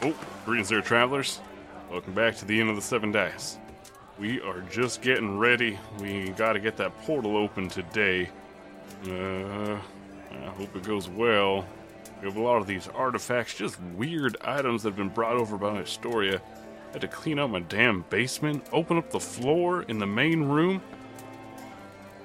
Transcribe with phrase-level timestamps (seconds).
[0.00, 1.40] Oh, greetings there, travelers.
[1.90, 3.58] Welcome back to the end of the seven days.
[4.16, 5.76] We are just getting ready.
[5.98, 8.30] We gotta get that portal open today.
[9.08, 9.72] Uh,
[10.30, 11.66] I hope it goes well.
[12.20, 15.58] We have a lot of these artifacts, just weird items that have been brought over
[15.58, 16.40] by Astoria.
[16.92, 20.80] Had to clean out my damn basement, open up the floor in the main room.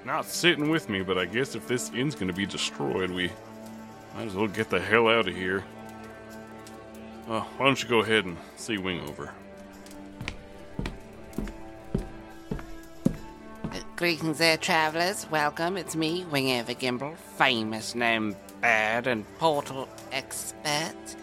[0.05, 3.31] Not sitting with me, but I guess if this inn's gonna be destroyed, we
[4.13, 5.63] might as well get the hell out of here.
[7.27, 9.31] Uh, why don't you go ahead and see Wing over?
[13.95, 15.25] Greetings there, travellers.
[15.31, 15.77] Welcome.
[15.77, 21.15] It's me, Wingover Gimble, famous gnome bird and portal expert.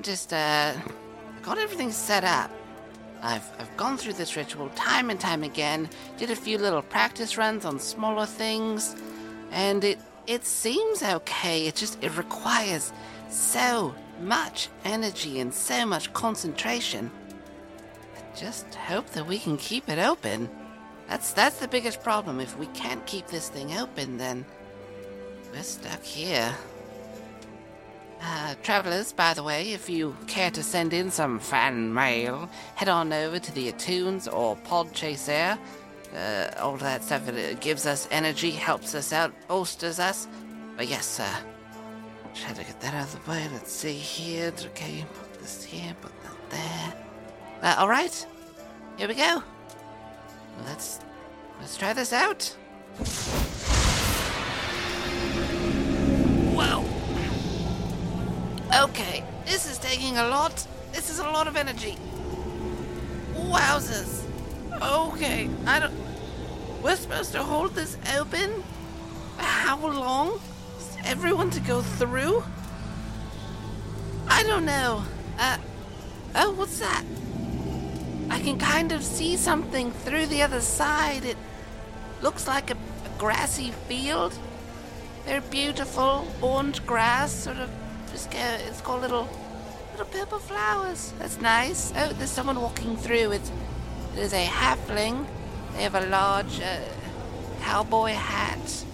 [0.00, 0.72] Just, uh,
[1.42, 2.50] got everything set up.
[3.22, 7.36] I've, I've gone through this ritual time and time again, did a few little practice
[7.36, 8.96] runs on smaller things,
[9.52, 11.68] and it, it seems okay.
[11.68, 12.92] It just, it requires
[13.28, 17.10] so much energy and so much concentration.
[18.16, 20.48] I just hope that we can keep it open.
[21.08, 22.40] That's that's the biggest problem.
[22.40, 24.46] If we can't keep this thing open, then
[25.52, 26.54] we're stuck here.
[28.24, 32.88] Uh, travelers, by the way, if you care to send in some fan mail, head
[32.88, 35.58] on over to the iTunes or Podchaser.
[36.14, 40.28] Uh, all that stuff it gives us energy, helps us out, bolsters us.
[40.76, 41.34] But yes, uh,
[42.34, 43.48] try to get that out of the way.
[43.52, 44.52] Let's see here.
[44.66, 46.94] Okay, put this here, put that there.
[47.62, 48.26] Uh, all right,
[48.96, 49.42] here we go.
[50.66, 51.00] Let's
[51.60, 52.54] let's try this out.
[58.74, 60.66] Okay, this is taking a lot.
[60.92, 61.98] This is a lot of energy.
[63.34, 64.24] Wowzers.
[64.80, 65.94] Okay, I don't.
[66.82, 68.64] We're supposed to hold this open.
[69.36, 70.40] For How long?
[71.04, 72.44] Everyone to go through?
[74.28, 75.04] I don't know.
[75.38, 75.58] Uh.
[76.34, 77.04] Oh, what's that?
[78.30, 81.24] I can kind of see something through the other side.
[81.24, 81.36] It
[82.22, 84.38] looks like a, a grassy field.
[85.26, 87.70] Very beautiful orange grass, sort of.
[88.10, 88.38] Just go.
[88.38, 89.28] It's got little,
[89.92, 91.12] little purple flowers.
[91.18, 91.92] That's nice.
[91.96, 93.32] Oh, there's someone walking through.
[93.32, 93.50] It's
[94.14, 95.26] it is a halfling.
[95.74, 96.80] They have a large uh,
[97.60, 98.84] cowboy hat.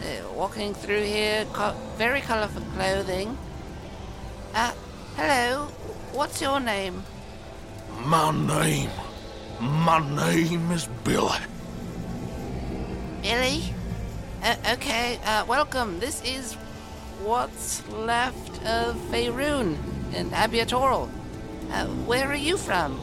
[0.00, 1.44] They're walking through here.
[1.52, 3.36] Co- very colorful clothing.
[4.54, 4.72] Uh,
[5.16, 5.66] hello.
[6.12, 7.04] What's your name?
[8.04, 8.90] My name.
[9.60, 11.36] My name is Billy.
[13.22, 13.74] Billy?
[14.42, 16.00] Uh, okay, uh, welcome.
[16.00, 16.54] This is
[17.22, 19.76] what's left of Faerun
[20.14, 21.10] and Abiatoral.
[21.70, 22.98] Uh, where are you from?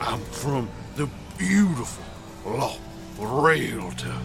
[0.00, 2.04] I'm from the beautiful
[2.46, 2.78] Loch
[3.18, 4.16] Realtor,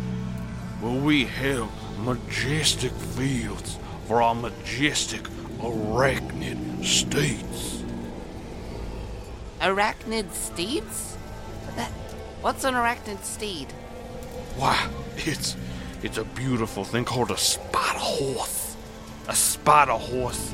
[0.80, 1.69] where we have
[2.01, 5.22] majestic fields for our majestic
[5.59, 7.84] arachnid states.
[9.59, 11.16] Arachnid steeds?
[12.41, 13.72] What's an arachnid steed?
[14.57, 15.56] Why, it's
[16.01, 18.75] it's a beautiful thing called a spider horse.
[19.28, 20.51] A spider horse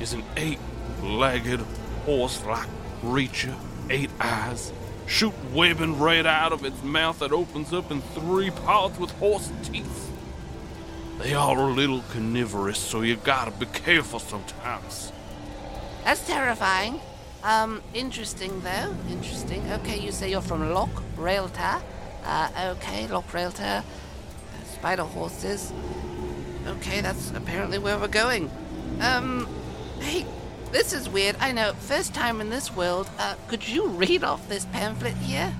[0.00, 1.60] is an eight-legged
[2.06, 2.68] horse-like
[3.00, 3.56] creature,
[3.90, 4.72] eight eyes,
[5.06, 9.50] shoot webbing right out of its mouth that opens up in three parts with horse
[9.64, 10.12] teeth.
[11.18, 15.12] They are a little carnivorous, so you gotta be careful sometimes.
[16.04, 17.00] That's terrifying.
[17.42, 18.94] Um, interesting though.
[19.08, 19.70] Interesting.
[19.72, 21.80] Okay, you say you're from Loch Railta.
[22.24, 23.84] Uh, okay, Loch Railta.
[24.72, 25.72] Spider horses.
[26.66, 28.50] Okay, that's apparently where we're going.
[29.00, 29.48] Um,
[30.00, 30.26] hey,
[30.72, 31.36] this is weird.
[31.38, 31.72] I know.
[31.74, 33.08] First time in this world.
[33.18, 35.54] Uh, could you read off this pamphlet here?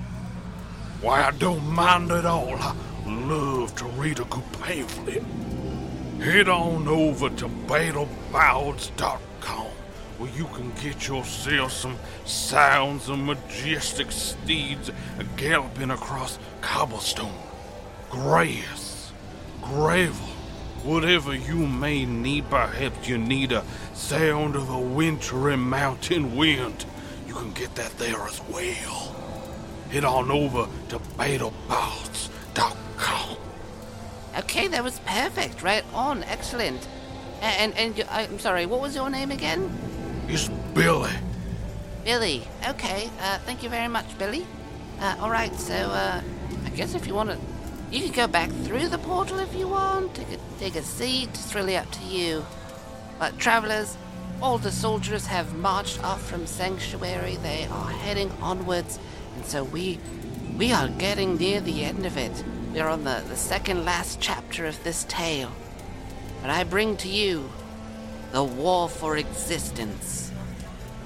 [1.01, 2.57] Why, I don't mind at all.
[3.05, 5.23] Love to read a good pamphlet.
[6.19, 9.67] Head on over to battlebards.com
[10.17, 14.89] where you can get yourself some sounds of majestic steeds
[15.35, 17.33] galloping across cobblestone,
[18.09, 19.11] grass,
[19.61, 20.27] gravel,
[20.83, 22.49] whatever you may need.
[22.49, 23.63] Perhaps you need a
[23.93, 26.85] sound of a wintry mountain wind.
[27.27, 29.15] You can get that there as well.
[29.91, 32.84] Head on over to battlebards.com.
[34.37, 35.61] Okay, that was perfect.
[35.63, 36.23] Right on.
[36.23, 36.87] Excellent.
[37.41, 38.65] A- And and, I'm sorry.
[38.65, 39.71] What was your name again?
[40.27, 41.11] It's Billy.
[42.03, 42.43] Billy.
[42.69, 43.09] Okay.
[43.21, 44.45] Uh, thank you very much, Billy.
[44.99, 45.53] Uh, all right.
[45.55, 46.21] So uh,
[46.65, 47.37] I guess if you want to,
[47.91, 50.13] you can go back through the portal if you want.
[50.15, 51.29] Take a take a seat.
[51.29, 52.45] It's really up to you.
[53.19, 53.95] But travelers,
[54.41, 57.37] all the soldiers have marched off from Sanctuary.
[57.37, 58.99] They are heading onwards,
[59.35, 59.97] and so we
[60.57, 62.43] we are getting near the end of it.
[62.75, 65.49] We are on the, the second last chapter of this tale.
[66.41, 67.49] But I bring to you
[68.33, 70.29] the war for existence.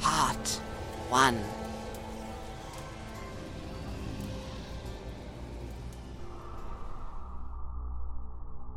[0.01, 0.48] Part
[1.10, 1.39] 1.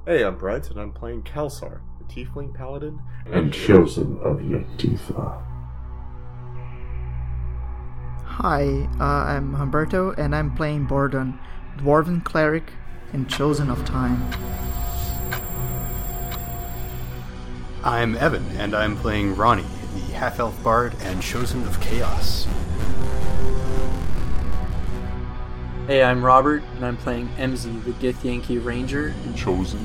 [0.04, 3.00] Hey, I'm Brett, and I'm playing Kelsar, the Tiefling Paladin.
[3.24, 5.42] and chosen of Yetifa.
[8.26, 11.38] Hi, uh, I'm Humberto, and I'm playing Bordon,
[11.78, 12.70] Dwarven Cleric
[13.12, 14.23] and Chosen of Time.
[17.85, 19.64] I'm Evan, and I'm playing Ronnie,
[19.94, 22.47] the half elf bard and chosen of chaos.
[25.87, 29.09] Hey, I'm Robert, and I'm playing MZ, the Githyanki Ranger.
[29.25, 29.85] And Chosen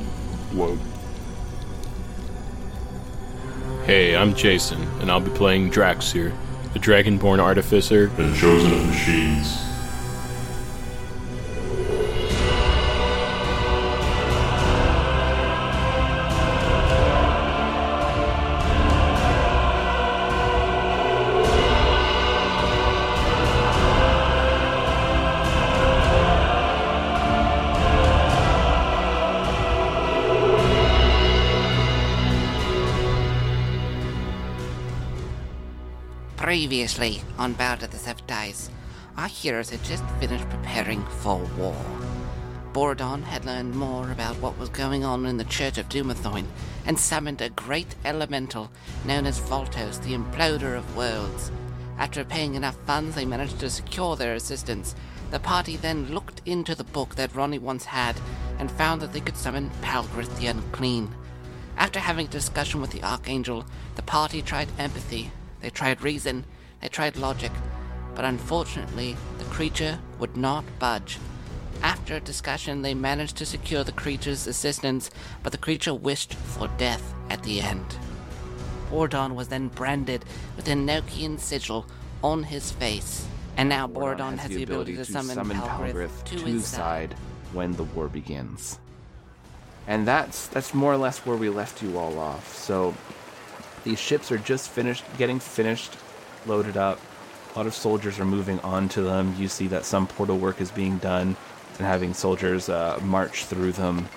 [0.52, 0.78] blood.
[3.86, 6.34] Hey, I'm Jason, and I'll be playing Draxir,
[6.74, 8.12] the Dragonborn Artificer.
[8.18, 9.67] And chosen of machines.
[37.00, 38.72] On of the Seven Dice,
[39.18, 41.76] our heroes had just finished preparing for war.
[42.74, 46.48] Bordon had learned more about what was going on in the Church of Dumathoin
[46.88, 48.72] and summoned a great elemental
[49.06, 51.52] known as Voltos, the Imploder of Worlds.
[52.00, 54.96] After paying enough funds, they managed to secure their assistance.
[55.30, 58.20] The party then looked into the book that Ronnie once had
[58.58, 61.14] and found that they could summon Palgrith the Unclean.
[61.78, 65.30] After having a discussion with the Archangel, the party tried empathy,
[65.62, 66.46] they tried reason,
[66.82, 67.52] they tried logic,
[68.16, 71.20] but unfortunately, the creature would not budge.
[71.84, 75.12] After a discussion, they managed to secure the creature's assistance,
[75.44, 77.86] but the creature wished for death at the end.
[78.90, 80.26] Bordon was then branded
[80.56, 81.86] with an Enochian sigil
[82.24, 83.28] on his face,
[83.58, 87.14] and now Bordon has, the ability, to summon, Palgrith, to his side.
[87.54, 88.80] when the war begins.
[89.88, 92.56] And that's that's more or less where we left you all off.
[92.56, 92.94] So
[93.84, 95.96] these ships are just finished getting finished,
[96.48, 97.00] loaded up.
[97.54, 99.36] A lot of soldiers are moving onto them.
[99.38, 101.36] You see that some portal work is being done
[101.78, 104.08] and having soldiers uh, march through them.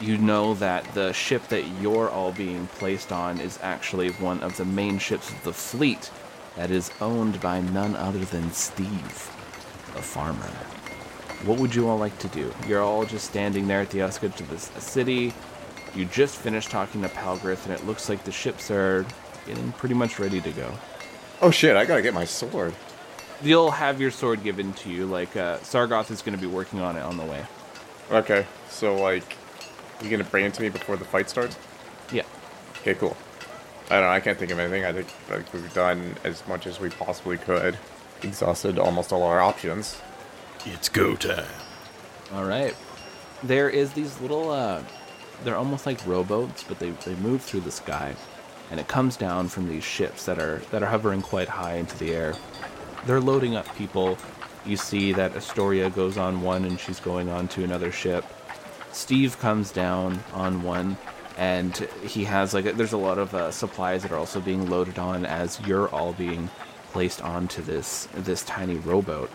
[0.00, 4.56] You know that the ship that you're all being placed on is actually one of
[4.56, 6.10] the main ships of the fleet
[6.56, 9.30] that is owned by none other than Steve,
[9.94, 10.50] the farmer.
[11.44, 12.52] What would you all like to do?
[12.66, 15.32] You're all just standing there at the outskirts of this city.
[15.94, 19.06] You just finished talking to Palgrith, and it looks like the ships are
[19.46, 20.72] getting pretty much ready to go.
[21.40, 22.74] Oh shit, I gotta get my sword.
[23.42, 25.06] You'll have your sword given to you.
[25.06, 27.44] Like uh, Sargoth is going to be working on it on the way.
[28.10, 29.36] Okay, so like,
[30.02, 31.56] you gonna bring it to me before the fight starts?
[32.12, 32.24] Yeah.
[32.80, 33.16] Okay, cool.
[33.90, 34.84] I don't know, I can't think of anything.
[34.84, 37.78] I think like we've done as much as we possibly could.
[38.22, 40.00] Exhausted almost all our options.
[40.66, 41.46] It's go time.
[42.34, 42.74] All right.
[43.42, 44.50] There is these little.
[44.50, 44.82] Uh,
[45.44, 48.16] they're almost like rowboats, but they they move through the sky,
[48.70, 51.96] and it comes down from these ships that are that are hovering quite high into
[51.98, 52.34] the air.
[53.06, 54.18] They're loading up people.
[54.66, 58.24] You see that Astoria goes on one, and she's going on to another ship.
[58.92, 60.96] Steve comes down on one,
[61.36, 64.98] and he has like there's a lot of uh, supplies that are also being loaded
[64.98, 66.50] on as you're all being
[66.92, 69.30] placed onto this this tiny rowboat.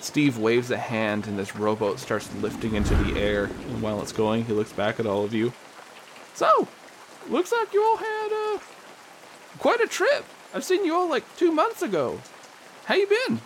[0.00, 3.44] Steve waves a hand, and this rowboat starts lifting into the air.
[3.44, 5.52] And while it's going, he looks back at all of you.
[6.34, 6.68] So,
[7.30, 8.58] looks like you all had uh,
[9.58, 10.24] quite a trip.
[10.52, 12.20] I've seen you all like two months ago.
[12.84, 13.40] How you been?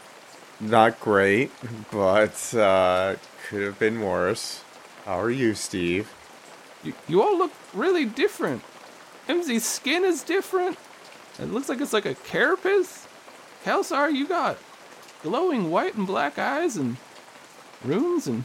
[0.61, 1.51] Not great,
[1.91, 3.17] but uh,
[3.49, 4.63] could have been worse.
[5.05, 6.13] How are you, Steve?
[6.83, 8.63] You, you all look really different.
[9.29, 10.77] MZ's skin is different.
[11.39, 13.07] It looks like it's like a carapace.
[13.65, 14.59] Kelsar, you got
[15.23, 16.97] glowing white and black eyes and
[17.85, 18.45] runes and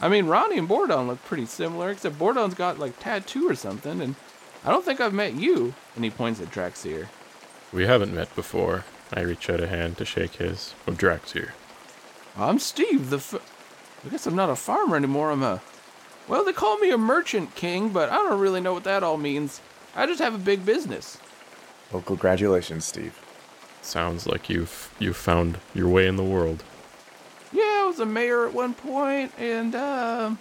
[0.00, 4.00] I mean Ronnie and Bordon look pretty similar, except Bordon's got like tattoo or something,
[4.00, 4.16] and
[4.64, 5.74] I don't think I've met you.
[5.94, 7.08] And he points at Draxir.
[7.72, 8.84] We haven't met before.
[9.12, 10.74] I reach out a hand to shake his.
[10.86, 11.50] Of Draxir.
[12.36, 15.60] I'm Steve, the f- I guess I'm not a farmer anymore, I'm a
[16.28, 19.16] well, they call me a merchant king, but I don't really know what that all
[19.16, 19.60] means.
[19.94, 21.18] I just have a big business.
[21.90, 23.18] Well, congratulations, Steve.
[23.82, 26.62] Sounds like you've you found your way in the world.
[27.52, 30.38] Yeah, I was a mayor at one point, and um,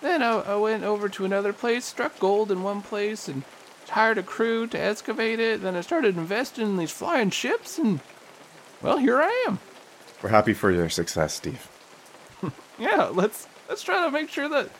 [0.00, 3.42] then I, I went over to another place, struck gold in one place, and
[3.90, 5.62] hired a crew to excavate it.
[5.62, 8.00] Then I started investing in these flying ships, and
[8.82, 9.60] well, here I am.
[10.22, 11.68] We're happy for your success, Steve.
[12.78, 14.70] Yeah, let's let's try to make sure that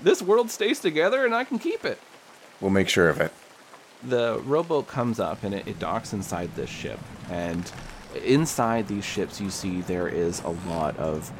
[0.00, 1.98] this world stays together and I can keep it.
[2.60, 3.32] We'll make sure of it.
[4.02, 7.00] the rowboat comes up and it, it docks inside this ship.
[7.28, 7.70] And
[8.24, 11.32] inside these ships, you see there is a lot of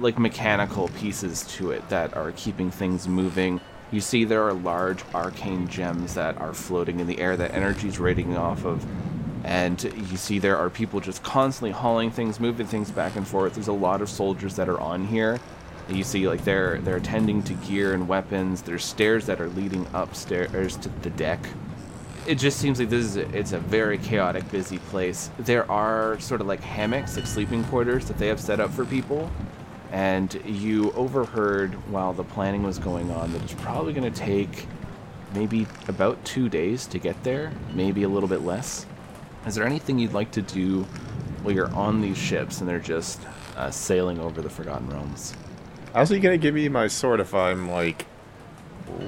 [0.00, 3.60] like mechanical pieces to it that are keeping things moving.
[3.90, 7.88] You see there are large arcane gems that are floating in the air that energy
[7.88, 8.84] is radiating off of.
[9.44, 13.54] And you see there are people just constantly hauling things, moving things back and forth.
[13.54, 15.38] There's a lot of soldiers that are on here.
[15.88, 18.60] You see like they're they're tending to gear and weapons.
[18.60, 21.40] There's stairs that are leading upstairs to the deck.
[22.26, 25.30] It just seems like this is it's a very chaotic, busy place.
[25.38, 28.84] There are sort of like hammocks, like sleeping quarters that they have set up for
[28.84, 29.30] people
[29.90, 34.66] and you overheard while the planning was going on that it's probably going to take
[35.34, 38.86] maybe about two days to get there, maybe a little bit less.
[39.46, 40.82] Is there anything you'd like to do
[41.42, 43.20] while you're on these ships and they're just
[43.56, 45.34] uh, sailing over the Forgotten Realms?
[45.94, 48.06] How's he gonna give me my sword if I'm like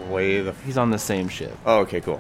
[0.09, 0.53] way the?
[0.65, 1.57] He's on the same ship.
[1.67, 2.19] Oh, okay, cool.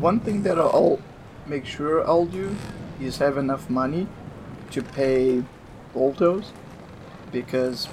[0.00, 1.00] One thing that I'll
[1.46, 2.54] make sure I'll do
[3.00, 4.08] is have enough money
[4.72, 5.44] to pay
[5.94, 6.50] Voltos
[7.32, 7.88] because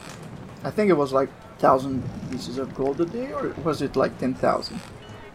[0.63, 4.17] I think it was like thousand pieces of gold a day, or was it like
[4.19, 4.79] ten thousand?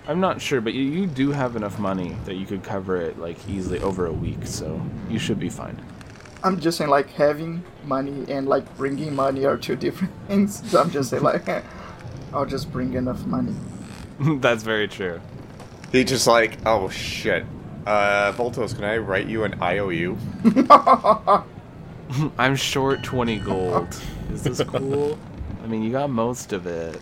[0.07, 3.19] I'm not sure, but you, you do have enough money that you could cover it
[3.19, 5.81] like easily over a week, so you should be fine.
[6.43, 10.69] I'm just saying like having money and like bringing money are two different things.
[10.71, 11.49] So I'm just saying like
[12.33, 13.55] I'll just bring enough money.
[14.41, 15.21] That's very true.
[15.93, 17.45] He just like, oh shit.
[17.87, 20.17] Uh, Voltos, can I write you an IOU?
[22.39, 23.89] I'm short 20 gold.
[23.93, 24.33] Oh.
[24.33, 25.19] Is this cool?
[25.63, 27.01] I mean, you got most of it.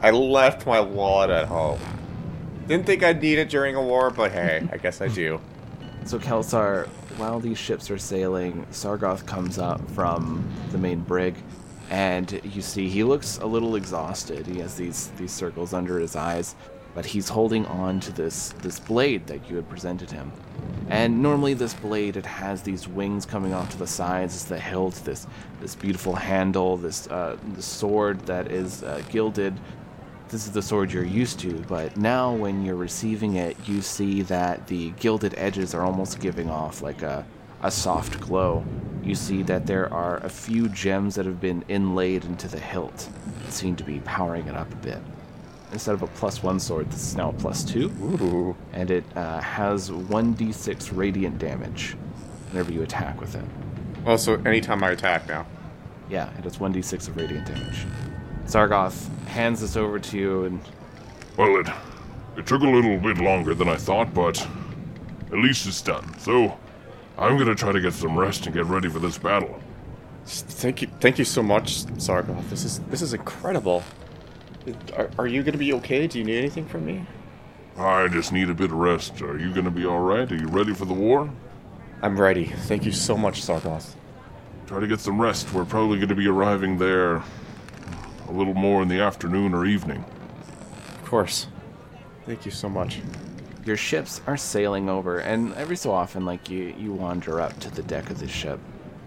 [0.00, 1.80] I left my wallet at home.
[2.66, 5.40] Didn't think I'd need it during a war, but hey, I guess I do.
[6.06, 6.86] So, Kelsar,
[7.18, 11.34] while these ships are sailing, Sargoth comes up from the main brig,
[11.90, 14.46] and you see he looks a little exhausted.
[14.46, 16.54] He has these these circles under his eyes,
[16.94, 20.32] but he's holding on to this this blade that you had presented him.
[20.88, 24.58] And normally this blade it has these wings coming off to the sides, it's the
[24.58, 25.26] hilt, this
[25.60, 29.54] this beautiful handle, this uh, the sword that is uh, gilded.
[30.28, 34.22] This is the sword you're used to, but now when you're receiving it, you see
[34.22, 37.24] that the gilded edges are almost giving off like a
[37.62, 38.64] a soft glow.
[39.02, 43.08] You see that there are a few gems that have been inlaid into the hilt
[43.48, 45.02] seem to be powering it up a bit
[45.72, 47.90] instead of a plus one sword, this is now a plus two.
[48.02, 48.56] Ooh.
[48.72, 51.96] And it uh, has 1d6 radiant damage
[52.50, 53.44] whenever you attack with it.
[54.04, 55.46] Well, so anytime I attack now.
[56.08, 57.86] Yeah, it does 1d6 of radiant damage.
[58.46, 60.60] Sargoth hands this over to you and.
[61.36, 61.68] Well, it,
[62.36, 64.44] it took a little bit longer than I thought, but
[65.30, 66.18] at least it's done.
[66.18, 66.58] So,
[67.16, 69.60] I'm gonna try to get some rest and get ready for this battle.
[70.24, 72.48] Thank you, thank you so much, Sargoth.
[72.50, 73.82] This is this is incredible.
[74.96, 76.06] Are, are you gonna be okay?
[76.06, 77.06] Do you need anything from me?
[77.76, 79.22] I just need a bit of rest.
[79.22, 80.30] Are you gonna be alright?
[80.30, 81.30] Are you ready for the war?
[82.02, 82.46] I'm ready.
[82.46, 83.94] Thank you so much, Sargoth.
[84.66, 85.52] Try to get some rest.
[85.52, 87.22] We're probably gonna be arriving there
[88.28, 90.04] a little more in the afternoon or evening.
[91.02, 91.46] Of course.
[92.26, 93.00] Thank you so much.
[93.64, 97.70] Your ships are sailing over, and every so often, like you, you wander up to
[97.70, 98.58] the deck of the ship,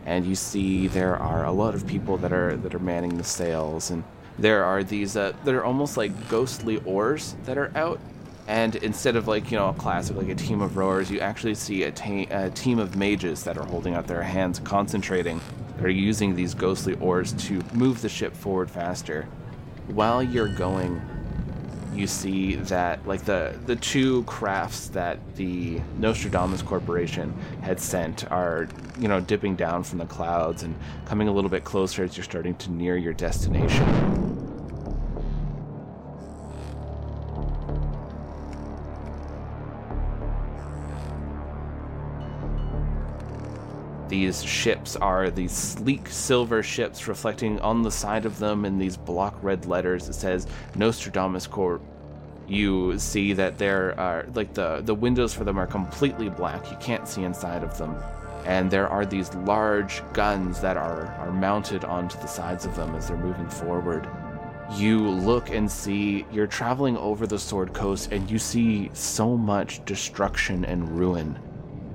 [0.05, 3.23] and you see there are a lot of people that are that are manning the
[3.23, 4.03] sails, and
[4.39, 7.99] there are these uh, that are almost like ghostly oars that are out.
[8.47, 11.55] And instead of like you know a classic like a team of rowers, you actually
[11.55, 15.39] see a, ta- a team of mages that are holding out their hands, concentrating.
[15.77, 19.27] They're using these ghostly oars to move the ship forward faster.
[19.87, 21.01] While you're going,
[21.95, 28.67] you see that like the the two crafts that the Nostradamus Corporation had sent are
[28.99, 32.23] you know dipping down from the clouds and coming a little bit closer as you're
[32.23, 34.42] starting to near your destination.
[44.13, 48.95] These ships are these sleek silver ships reflecting on the side of them in these
[48.95, 50.07] block red letters.
[50.07, 51.81] It says Nostradamus Corp
[52.47, 56.69] you see that there are like the the windows for them are completely black.
[56.69, 57.95] You can't see inside of them.
[58.45, 62.93] And there are these large guns that are are mounted onto the sides of them
[62.93, 64.07] as they're moving forward.
[64.73, 69.83] You look and see you're traveling over the sword coast and you see so much
[69.85, 71.39] destruction and ruin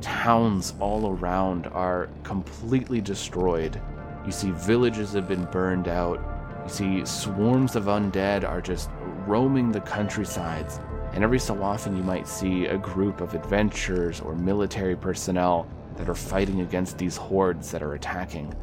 [0.00, 3.81] towns all around are completely destroyed
[4.25, 6.21] you see villages have been burned out
[6.64, 8.90] you see swarms of undead are just
[9.28, 10.81] roaming the countrysides,
[11.12, 16.09] and every so often you might see a group of adventurers or military personnel that
[16.09, 18.55] are fighting against these hordes that are attacking.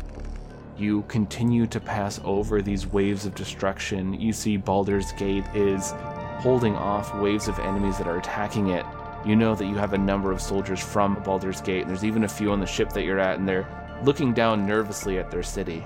[0.77, 4.13] You continue to pass over these waves of destruction.
[4.19, 5.93] You see Baldur's Gate is
[6.39, 8.85] holding off waves of enemies that are attacking it.
[9.25, 12.25] You know that you have a number of soldiers from Baldur's Gate, and there's even
[12.25, 13.67] a few on the ship that you're at, and they're
[14.03, 15.83] looking down nervously at their city.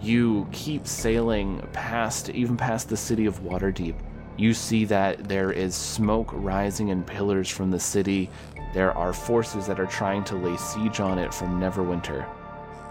[0.00, 3.96] You keep sailing past, even past the city of Waterdeep.
[4.36, 8.30] You see that there is smoke rising in pillars from the city.
[8.72, 12.24] There are forces that are trying to lay siege on it from Neverwinter.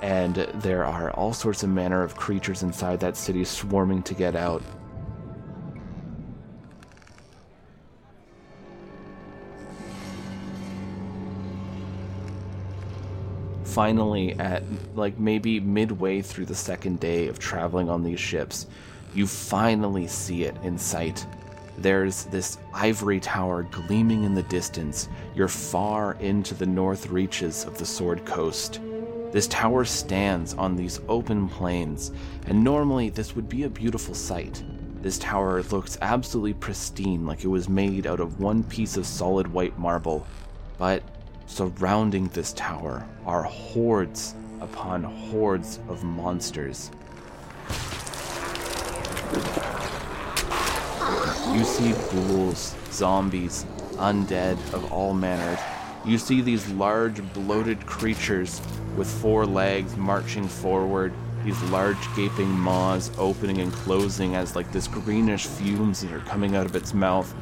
[0.02, 4.36] And there are all sorts of manner of creatures inside that city swarming to get
[4.36, 4.62] out.
[13.70, 14.64] Finally at
[14.96, 18.68] like maybe midway through the second day of traveling on these ships
[19.14, 21.26] you finally see it in sight.
[21.78, 27.78] There's this ivory tower gleaming in the distance you're far into the north reaches of
[27.78, 28.82] the sword coast.
[29.32, 32.12] This tower stands on these open plains
[32.48, 34.64] and normally this would be a beautiful sight.
[35.02, 39.48] This tower looks absolutely pristine like it was made out of one piece of solid
[39.48, 40.28] white marble.
[40.78, 41.04] But
[41.50, 46.92] Surrounding this tower are hordes upon hordes of monsters.
[51.52, 55.60] You see ghouls, zombies, undead of all manner.
[56.06, 58.62] You see these large, bloated creatures
[58.96, 61.12] with four legs marching forward,
[61.44, 66.56] these large gaping maws opening and closing as like this greenish fumes that are coming
[66.56, 67.34] out of its mouth.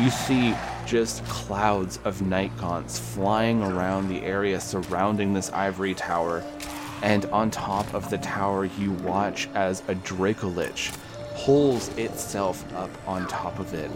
[0.00, 0.54] You see
[0.86, 6.42] just clouds of night gaunts flying around the area surrounding this ivory tower.
[7.02, 10.96] And on top of the tower, you watch as a Dracolich
[11.34, 13.90] pulls itself up on top of it.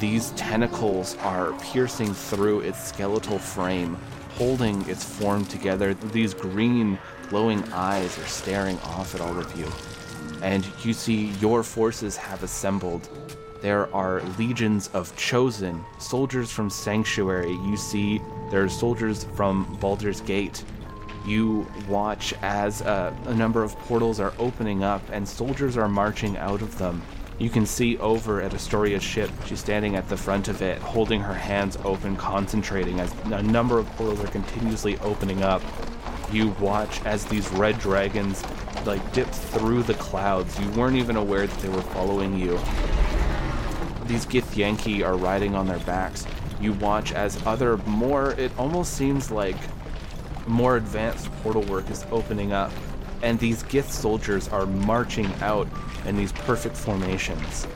[0.00, 3.96] These tentacles are piercing through its skeletal frame,
[4.34, 5.94] holding its form together.
[5.94, 6.98] These green,
[7.28, 9.66] glowing eyes are staring off at all of you.
[10.42, 13.08] And you see your forces have assembled
[13.62, 17.52] there are legions of chosen soldiers from Sanctuary.
[17.52, 20.62] You see there are soldiers from Baldur's Gate.
[21.26, 26.36] You watch as uh, a number of portals are opening up and soldiers are marching
[26.36, 27.02] out of them.
[27.38, 29.30] You can see over at Astoria's ship.
[29.46, 33.78] She's standing at the front of it, holding her hands open, concentrating as a number
[33.78, 35.60] of portals are continuously opening up.
[36.32, 38.42] You watch as these red dragons
[38.84, 40.58] like dip through the clouds.
[40.60, 42.58] You weren't even aware that they were following you
[44.06, 46.26] these Githyanki are riding on their backs.
[46.60, 49.56] You watch as other more, it almost seems like
[50.46, 52.72] more advanced portal work is opening up,
[53.22, 55.68] and these Gith soldiers are marching out
[56.04, 57.66] in these perfect formations.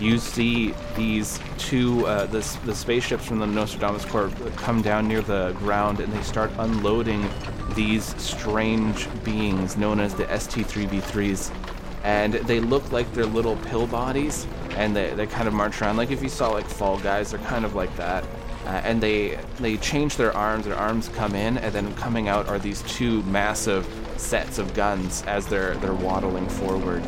[0.00, 5.22] You see these two, uh, the, the spaceships from the Nostradamus Corps come down near
[5.22, 7.28] the ground and they start unloading
[7.74, 11.54] these strange beings known as the ST3V3s.
[12.02, 15.96] And they look like they're little pill bodies, and they, they kind of march around
[15.96, 18.24] like if you saw like Fall Guys, they're kind of like that.
[18.66, 20.64] Uh, and they they change their arms.
[20.64, 25.22] Their arms come in, and then coming out are these two massive sets of guns
[25.26, 27.02] as they're they're waddling forward.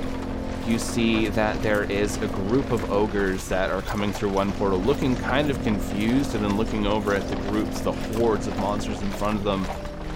[0.66, 4.78] You see that there is a group of ogres that are coming through one portal,
[4.78, 9.00] looking kind of confused, and then looking over at the groups, the hordes of monsters
[9.00, 9.64] in front of them.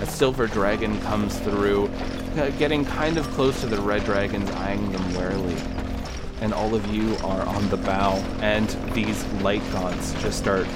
[0.00, 1.86] A silver dragon comes through,
[2.36, 5.56] uh, getting kind of close to the red dragons, eyeing them warily
[6.40, 10.66] and all of you are on the bow, and these light gaunts just start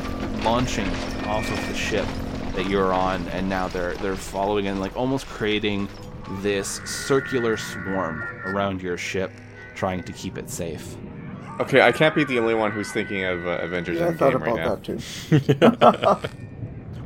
[0.43, 0.89] launching
[1.27, 2.07] off of the ship
[2.55, 5.89] that you're on, and now they're they're following and like almost creating
[6.41, 9.31] this circular swarm around your ship,
[9.75, 10.97] trying to keep it safe.
[11.61, 14.19] Okay, I can't be the only one who's thinking of uh, Avengers Yeah, I Endgame
[14.19, 14.73] thought right now.
[14.73, 16.29] about that too.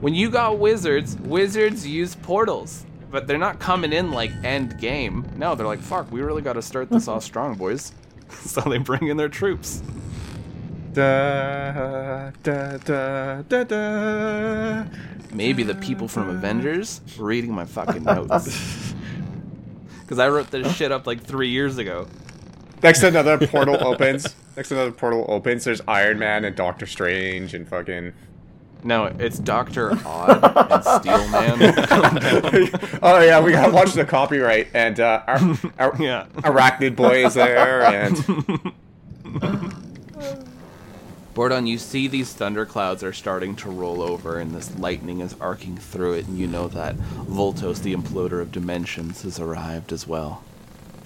[0.00, 2.84] When you got wizards, wizards use portals.
[3.10, 5.26] But they're not coming in like end game.
[5.36, 7.92] No, they're like, fuck, we really gotta start this off strong, boys.
[8.30, 9.82] so they bring in their troops.
[10.92, 14.84] Da, da, da, da, da.
[15.32, 18.94] Maybe the people from Avengers reading my fucking notes.
[20.00, 22.06] Because I wrote this shit up like three years ago.
[22.82, 24.34] Next another portal opens.
[24.56, 25.64] Next another portal opens.
[25.64, 28.12] There's Iron Man and Doctor Strange and fucking.
[28.84, 31.58] No, it's Doctor Odd and Steel Man.
[33.02, 35.40] oh yeah, we gotta watch the copyright and uh, our,
[35.78, 36.26] our yeah.
[36.36, 38.16] Arachnid Boy is there and
[41.34, 45.76] Bordon, you see these thunderclouds are starting to roll over and this lightning is arcing
[45.76, 50.42] through it, and you know that Voltos, the imploder of dimensions, has arrived as well.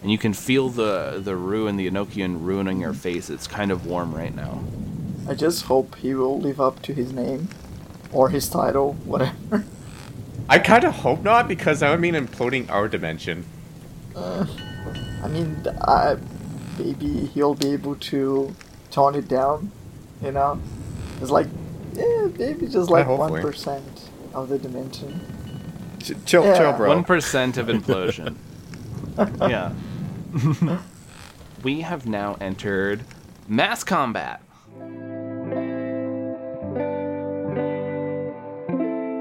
[0.03, 3.31] And you can feel the the ruin, the Enochian ruin on your face.
[3.31, 4.65] It's kind of warm right now.
[5.29, 7.49] I just hope he will live up to his name
[8.13, 9.65] or his title, whatever.
[10.49, 13.45] I kind of hope not because that would mean imploding our dimension.
[14.15, 14.45] Uh,
[15.23, 16.17] I mean, I,
[16.79, 18.55] maybe he'll be able to
[18.91, 19.71] tone it down
[20.21, 20.61] You know,
[21.21, 21.47] it's like
[21.95, 23.45] yeah, maybe just like one
[24.35, 25.21] of the dimension.
[26.01, 26.59] Ch- chill, Yeah.
[26.59, 26.89] chill, bro.
[26.89, 28.37] One percent of implosion.
[29.41, 29.73] yeah.
[31.63, 33.05] we have now entered
[33.49, 34.43] mass combat.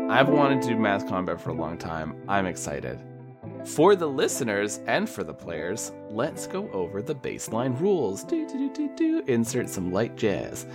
[0.10, 2.16] I've wanted to do mass combat for a long time.
[2.28, 3.00] I'm excited.
[3.66, 8.24] For the listeners and for the players, let's go over the baseline rules.
[8.24, 9.24] Do, do, do, do, do.
[9.28, 10.66] Insert some light jazz.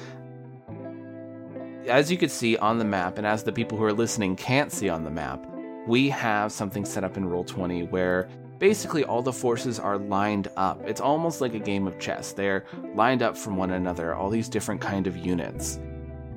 [1.88, 4.72] As you can see on the map, and as the people who are listening can't
[4.72, 5.44] see on the map,
[5.87, 10.81] we have something set up in Roll20 where basically all the forces are lined up.
[10.87, 12.33] It's almost like a game of chess.
[12.33, 12.64] They're
[12.95, 15.79] lined up from one another, all these different kind of units.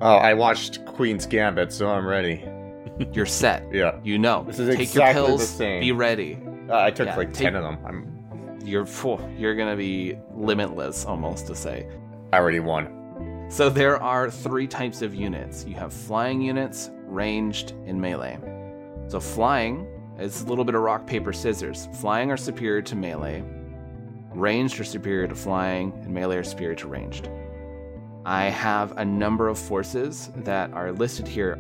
[0.02, 2.44] Oh, I watched Queen's Gambit, so I'm ready.
[3.14, 3.64] You're set.
[3.74, 4.00] Yeah.
[4.04, 4.44] You know.
[4.44, 5.50] This is Take exactly your the pills.
[5.50, 5.82] same.
[5.82, 6.38] Be ready.
[6.70, 7.78] Uh, I took Yeah, like take- ten of them.
[7.86, 8.60] I'm.
[8.64, 11.88] You're phew, you're gonna be limitless almost to say.
[12.34, 13.46] I already won.
[13.50, 15.66] So there are three types of units.
[15.66, 18.38] You have flying units, ranged, and melee.
[19.08, 19.88] So flying
[20.20, 21.88] is a little bit of rock paper scissors.
[21.94, 23.44] Flying are superior to melee.
[24.34, 27.30] Ranged are superior to flying, and melee are superior to ranged.
[28.26, 31.60] I have a number of forces that are listed here.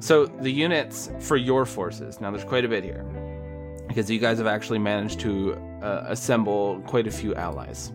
[0.00, 2.20] So the units for your forces.
[2.20, 3.04] Now there's quite a bit here
[3.86, 7.92] because you guys have actually managed to uh, assemble quite a few allies.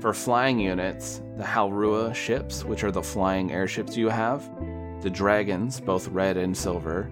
[0.00, 4.48] For flying units, the Halrua ships, which are the flying airships you have,
[5.02, 7.10] the dragons, both red and silver,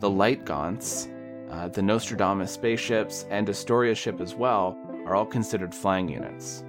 [0.00, 1.08] the light gaunts,
[1.52, 6.64] uh, the Nostradamus spaceships, and Astoria ship as well, are all considered flying units.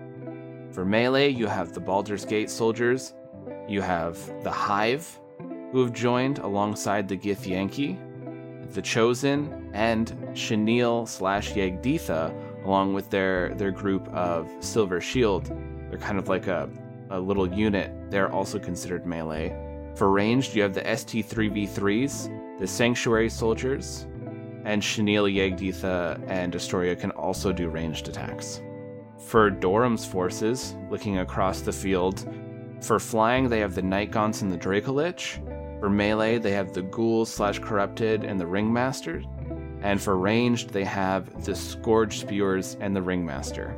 [0.72, 3.14] For melee, you have the Baldur's Gate soldiers,
[3.68, 5.20] you have the Hive,
[5.72, 7.98] who have joined alongside the Githyanki,
[8.74, 15.46] the Chosen, and Chenille slash Yagditha, along with their, their group of Silver Shield.
[15.90, 16.70] They're kind of like a,
[17.10, 17.92] a little unit.
[18.12, 19.56] They're also considered melee.
[19.96, 24.08] For ranged, you have the ST3v3s, the Sanctuary Soldiers,
[24.66, 28.62] and Chenille, Yagditha, and Astoria can also do ranged attacks.
[29.18, 32.28] For Doram's forces, looking across the field,
[32.82, 35.40] for flying, they have the Night Gaunts and the Dracolich.
[35.80, 39.26] For melee, they have the Ghouls slash Corrupted and the Ringmasters.
[39.82, 43.76] And for ranged, they have the Scourge Spewers and the Ringmaster.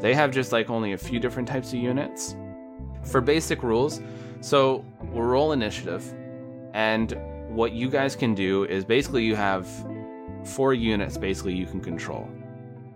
[0.00, 2.36] They have just like only a few different types of units.
[3.02, 4.00] For basic rules,
[4.40, 6.04] so we'll roll initiative,
[6.74, 7.16] and
[7.48, 9.66] what you guys can do is basically you have
[10.44, 12.28] four units basically you can control.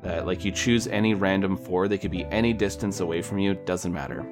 [0.04, 3.54] Uh, like you choose any random four, they could be any distance away from you,
[3.54, 4.26] doesn't matter.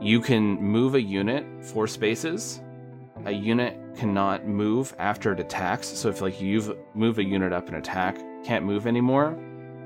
[0.00, 2.60] You can move a unit four spaces.
[3.26, 5.86] A unit cannot move after it attacks.
[5.88, 9.38] So if like you move a unit up and attack, can't move anymore.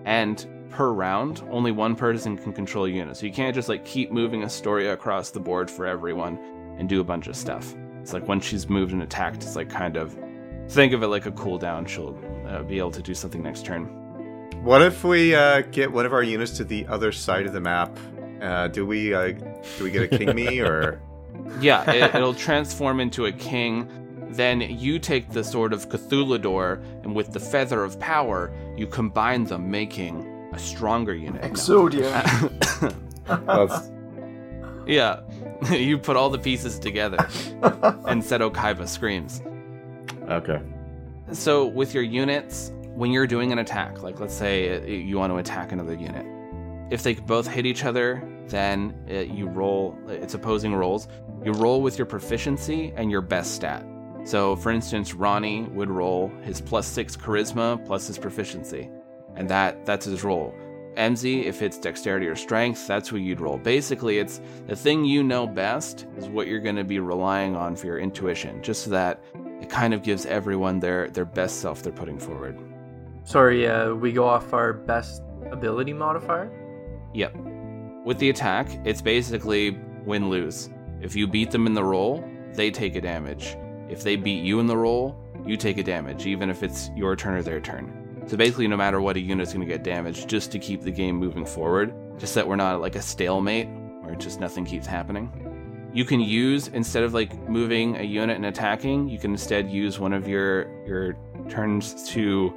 [0.07, 3.16] And per round, only one person can control a unit.
[3.16, 6.38] So you can't just like keep moving Astoria across the board for everyone
[6.78, 7.74] and do a bunch of stuff.
[8.00, 10.18] It's like once she's moved and attacked, it's like kind of
[10.68, 11.88] think of it like a cooldown.
[11.88, 13.87] She'll uh, be able to do something next turn.
[14.62, 17.61] What if we uh, get one of our units to the other side of the
[17.61, 17.96] map?
[18.42, 19.33] Uh, do we uh,
[19.78, 21.00] do we get a king me or?
[21.61, 23.88] Yeah, it, it'll transform into a king.
[24.31, 29.44] Then you take the sword of Cthulhador, and with the feather of power, you combine
[29.44, 31.42] them, making a stronger unit.
[31.42, 32.12] Exodia.
[33.46, 33.90] That's,
[34.87, 35.20] Yeah,
[35.72, 37.16] you put all the pieces together,
[37.62, 39.40] and Seto Kaiba screams.
[40.28, 40.60] Okay.
[41.32, 45.32] So with your units, when you're doing an attack, like let's say uh, you want
[45.32, 46.26] to attack another unit,
[46.90, 49.96] if they both hit each other, then uh, you roll.
[50.08, 51.08] It's opposing rolls.
[51.44, 53.84] You roll with your proficiency and your best stat.
[54.24, 58.90] So, for instance, Ronnie would roll his plus six charisma plus his proficiency,
[59.36, 60.54] and that that's his roll.
[60.96, 63.56] MZ, if it's dexterity or strength, that's what you'd roll.
[63.56, 67.76] Basically, it's the thing you know best is what you're going to be relying on
[67.76, 69.22] for your intuition, just so that
[69.68, 72.59] it kind of gives everyone their their best self they're putting forward.
[73.24, 76.50] Sorry, uh, we go off our best ability modifier.
[77.12, 77.37] Yep.
[78.04, 80.70] With the attack, it's basically win lose.
[81.02, 83.57] If you beat them in the roll, they take a damage.
[83.90, 87.14] If they beat you in the roll, you take a damage, even if it's your
[87.14, 88.24] turn or their turn.
[88.26, 90.90] So basically, no matter what, a unit's going to get damaged just to keep the
[90.90, 93.68] game moving forward, just that we're not like a stalemate
[94.00, 95.47] where just nothing keeps happening.
[95.92, 99.98] You can use instead of like moving a unit and attacking, you can instead use
[99.98, 101.16] one of your your
[101.48, 102.55] turns to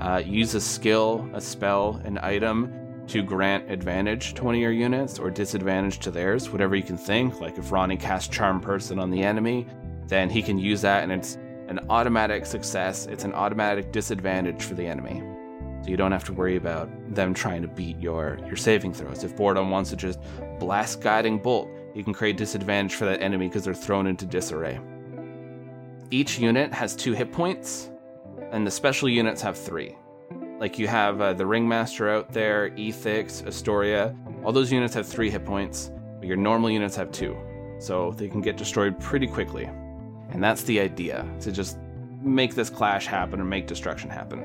[0.00, 4.72] uh, use a skill, a spell, an item to grant advantage to one of your
[4.72, 7.40] units or disadvantage to theirs, whatever you can think.
[7.40, 9.66] Like if Ronnie casts Charm Person on the enemy,
[10.06, 11.36] then he can use that and it's
[11.68, 13.06] an automatic success.
[13.06, 15.22] It's an automatic disadvantage for the enemy.
[15.82, 19.22] So you don't have to worry about them trying to beat your, your saving throws.
[19.22, 20.18] If Bordon wants to just
[20.58, 24.80] blast Guiding Bolt, you can create disadvantage for that enemy because they're thrown into disarray.
[26.10, 27.90] Each unit has two hit points,
[28.50, 29.96] and the special units have three.
[30.58, 34.16] Like you have uh, the Ringmaster out there, Ethix, Astoria.
[34.44, 37.36] All those units have three hit points, but your normal units have two.
[37.78, 39.64] So they can get destroyed pretty quickly.
[40.30, 41.78] And that's the idea to just
[42.22, 44.44] make this clash happen or make destruction happen.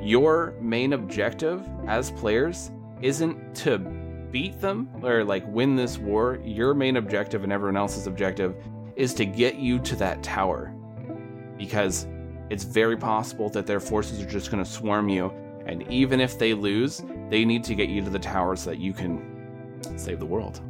[0.00, 2.70] Your main objective as players
[3.00, 3.78] isn't to
[4.32, 6.40] beat them or like win this war.
[6.42, 8.56] Your main objective and everyone else's objective
[8.96, 10.74] is to get you to that tower.
[11.56, 12.08] Because
[12.50, 15.32] it's very possible that their forces are just going to swarm you.
[15.66, 18.78] And even if they lose, they need to get you to the tower so that
[18.78, 20.60] you can save the world.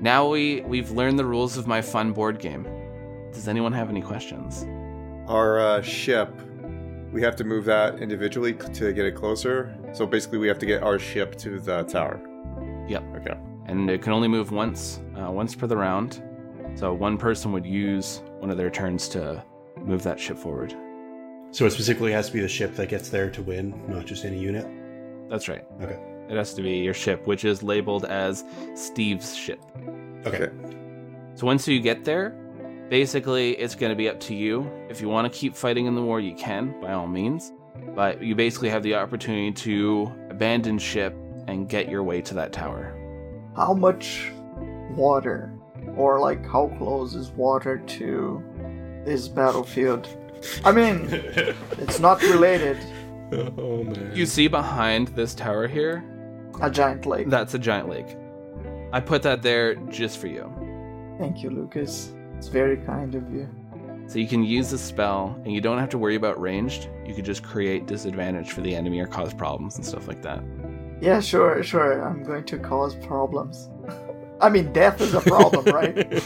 [0.00, 2.66] Now we, we've learned the rules of my fun board game.
[3.32, 4.64] Does anyone have any questions?
[5.28, 6.34] Our uh, ship,
[7.12, 9.76] we have to move that individually to get it closer.
[9.92, 12.20] So basically, we have to get our ship to the tower.
[12.90, 13.04] Yep.
[13.18, 13.38] Okay.
[13.66, 16.20] And it can only move once, uh, once per the round.
[16.74, 19.44] So one person would use one of their turns to
[19.76, 20.74] move that ship forward.
[21.52, 24.24] So it specifically has to be the ship that gets there to win, not just
[24.24, 24.66] any unit.
[25.28, 25.64] That's right.
[25.80, 26.00] Okay.
[26.28, 29.60] It has to be your ship, which is labeled as Steve's ship.
[30.26, 30.48] Okay.
[31.36, 32.30] So once you get there,
[32.88, 34.68] basically it's going to be up to you.
[34.88, 37.52] If you want to keep fighting in the war, you can, by all means.
[37.94, 41.16] But you basically have the opportunity to abandon ship
[41.50, 42.96] and get your way to that tower.
[43.56, 44.30] How much
[44.90, 45.52] water,
[45.96, 48.42] or like how close is water to
[49.04, 50.08] this battlefield?
[50.64, 51.08] I mean,
[51.78, 52.78] it's not related.
[53.32, 54.12] Oh man.
[54.14, 56.04] You see behind this tower here,
[56.62, 57.28] A giant lake.
[57.28, 58.16] that's a giant lake.
[58.92, 60.50] I put that there just for you.
[61.18, 62.12] Thank you, Lucas.
[62.36, 63.48] It's very kind of you.
[64.08, 66.88] So you can use the spell, and you don't have to worry about ranged.
[67.06, 70.42] You could just create disadvantage for the enemy or cause problems and stuff like that.
[71.00, 72.02] Yeah, sure, sure.
[72.06, 73.70] I'm going to cause problems.
[74.40, 76.22] I mean, death is a problem, right?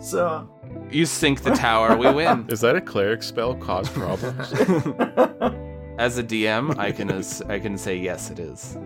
[0.02, 0.48] so,
[0.90, 2.46] You sink the tower, we win.
[2.48, 3.54] Is that a cleric spell?
[3.54, 4.52] Cause problems?
[5.98, 8.78] As a DM, I can as- I can say yes, it is.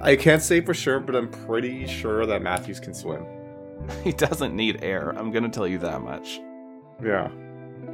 [0.00, 3.24] I can't say for sure, but I'm pretty sure that Matthews can swim.
[4.02, 5.10] He doesn't need air.
[5.10, 6.40] I'm gonna tell you that much.
[7.02, 7.30] Yeah.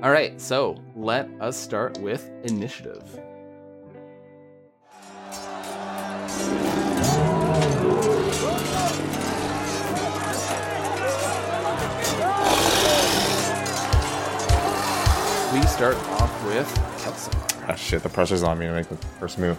[0.02, 3.19] All right, so let us start with initiative.
[15.80, 17.64] Start off with Kelsar.
[17.66, 19.58] Ah, shit, the pressure's on me to make the first move.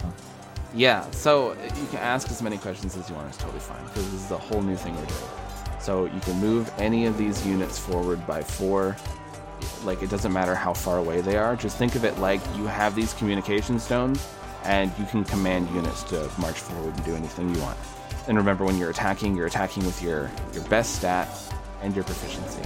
[0.76, 3.30] Yeah, so you can ask as many questions as you want.
[3.30, 5.22] It's totally fine because this is a whole new thing we're doing.
[5.80, 8.96] So you can move any of these units forward by four.
[9.84, 11.56] Like it doesn't matter how far away they are.
[11.56, 14.24] Just think of it like you have these communication stones,
[14.64, 17.80] and you can command units to march forward and do anything you want.
[18.28, 21.28] And remember, when you're attacking, you're attacking with your your best stat
[21.82, 22.62] and your proficiency.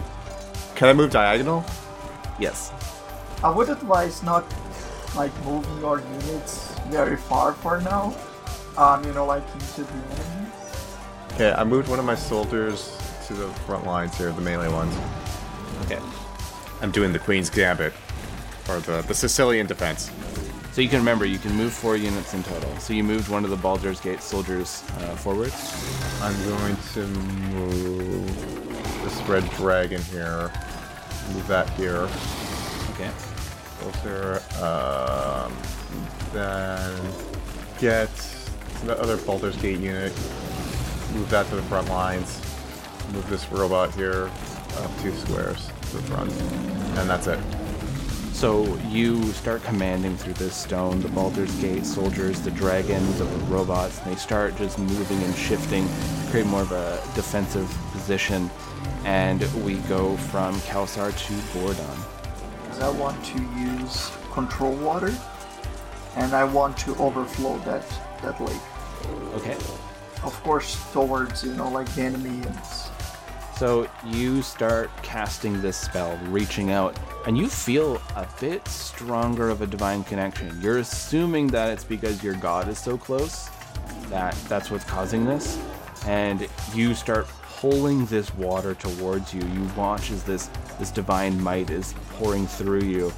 [0.75, 1.63] Can I move diagonal?
[2.37, 2.73] Yes.
[3.45, 4.43] I would advise not
[5.15, 8.15] like moving your units very far for now.
[8.75, 10.49] Um, you know, like into the enemy.
[11.33, 14.97] Okay, I moved one of my soldiers to the front lines here, the melee ones.
[15.83, 15.99] Okay.
[16.81, 17.93] I'm doing the Queen's Gambit,
[18.67, 20.09] or the, the Sicilian defense.
[20.71, 22.75] So you can remember, you can move four units in total.
[22.77, 25.53] So you moved one of the Baldur's Gate soldiers uh, forward.
[26.19, 27.05] I'm going to
[27.53, 30.51] move this red dragon here.
[31.31, 32.09] Move that here.
[32.95, 33.11] Okay.
[34.61, 35.55] Um,
[36.33, 37.13] then
[37.79, 38.09] get
[38.83, 40.11] the other Baldur's Gate unit.
[41.13, 42.41] Move that to the front lines.
[43.13, 44.29] Move this robot here
[44.77, 46.31] up two squares to the front.
[46.97, 47.39] And that's it.
[48.33, 54.01] So you start commanding through this stone the Baldur's Gate soldiers, the dragons, the robots.
[54.01, 58.49] And they start just moving and shifting to create more of a defensive position.
[59.05, 62.14] And we go from Kelsar to Bordon.
[62.81, 65.13] I want to use control water,
[66.15, 67.85] and I want to overflow that
[68.21, 68.61] that lake.
[69.35, 69.57] Okay.
[70.23, 72.59] Of course, towards you know like the enemy and
[73.57, 79.61] So you start casting this spell, reaching out, and you feel a bit stronger of
[79.61, 80.59] a divine connection.
[80.61, 83.49] You're assuming that it's because your god is so close
[84.09, 85.59] that that's what's causing this,
[86.05, 89.41] and you start pulling this water towards you.
[89.41, 93.11] You watch as this this divine might is pouring through you.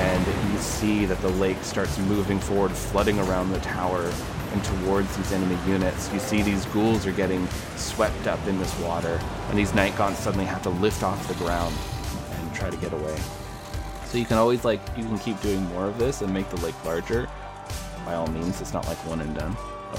[0.00, 4.10] and you see that the lake starts moving forward, flooding around the tower
[4.52, 6.10] and towards these enemy units.
[6.12, 7.46] You see these ghouls are getting
[7.76, 9.20] swept up in this water,
[9.50, 11.74] and these night suddenly have to lift off the ground
[12.32, 13.16] and try to get away.
[14.06, 16.56] So you can always like you can keep doing more of this and make the
[16.56, 17.28] lake larger,
[18.04, 19.56] by all means, it's not like one and done.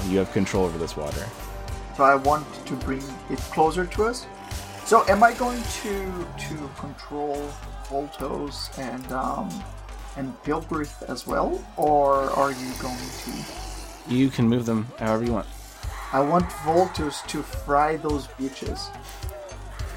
[0.08, 1.26] You have control over this water.
[1.96, 4.26] So I want to bring it closer to us.
[4.84, 7.36] So am I going to to control
[7.88, 9.48] Voltos and um
[10.16, 13.32] and Bilbrith as well, or are you going to?
[14.08, 15.46] You can move them however you want.
[16.12, 18.94] I want Voltos to fry those bitches.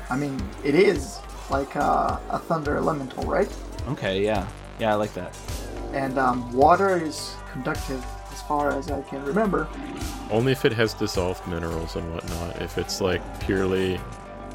[0.09, 3.51] I mean, it is like a, a thunder elemental, right?
[3.89, 4.47] Okay, yeah.
[4.79, 5.37] Yeah, I like that.
[5.93, 9.67] And um, water is conductive as far as I can remember.
[10.29, 12.61] Only if it has dissolved minerals and whatnot.
[12.61, 13.97] If it's like purely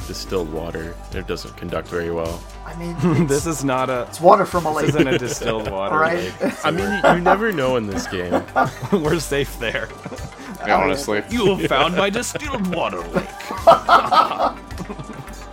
[0.06, 2.42] distilled water, it doesn't conduct very well.
[2.66, 4.02] I mean, this is not a.
[4.02, 4.88] It's water from a This lake.
[4.88, 5.94] isn't a distilled water.
[5.94, 6.18] All right.
[6.42, 6.64] lake.
[6.64, 8.42] I mean, you, you never know in this game.
[8.92, 9.88] We're safe there.
[10.62, 11.22] honestly.
[11.30, 13.28] You have found my distilled water lake.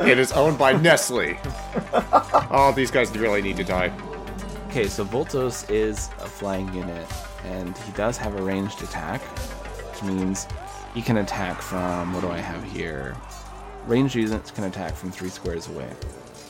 [0.01, 1.37] It is owned by Nestle.
[2.51, 3.91] oh, these guys really need to die.
[4.67, 7.07] Okay, so Voltos is a flying unit,
[7.47, 10.47] and he does have a ranged attack, which means
[10.93, 12.13] he can attack from.
[12.13, 13.15] What do I have here?
[13.85, 15.89] Ranged units can attack from three squares away.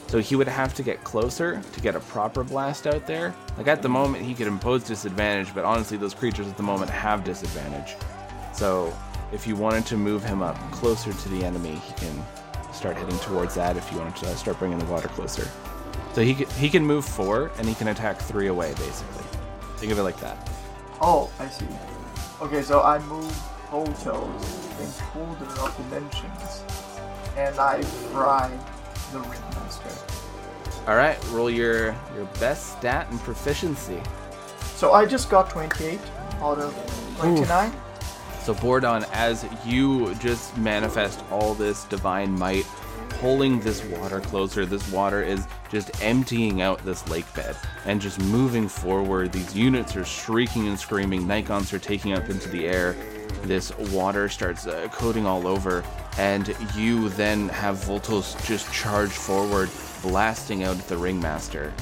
[0.07, 3.35] So he would have to get closer to get a proper blast out there.
[3.57, 6.89] Like at the moment, he could impose disadvantage, but honestly, those creatures at the moment
[6.89, 7.95] have disadvantage.
[8.53, 8.95] So
[9.33, 12.23] if you wanted to move him up closer to the enemy, he can
[12.71, 15.47] start heading towards that if you wanted to start bringing the water closer.
[16.13, 19.25] So he he can move four and he can attack three away, basically.
[19.77, 20.49] Think of it like that.
[21.01, 21.67] Oh, I see.
[22.41, 23.31] Okay, so I move
[23.69, 26.63] Voltos in colder of dimensions,
[27.35, 28.49] and I fry
[29.11, 29.91] the Ringmaster.
[30.87, 34.01] All right, roll your your best stat and proficiency.
[34.75, 35.99] So I just got 28
[36.41, 36.73] out of
[37.19, 37.71] 29.
[38.41, 42.65] So Bordon, as you just manifest all this divine might,
[43.19, 48.19] pulling this water closer, this water is just emptying out this lake bed and just
[48.19, 49.31] moving forward.
[49.31, 51.23] These units are shrieking and screaming.
[51.23, 52.95] Nikons are taking up into the air.
[53.43, 55.83] This water starts uh, coating all over,
[56.17, 59.69] and you then have Voltos just charge forward,
[60.01, 61.73] blasting out at the ringmaster.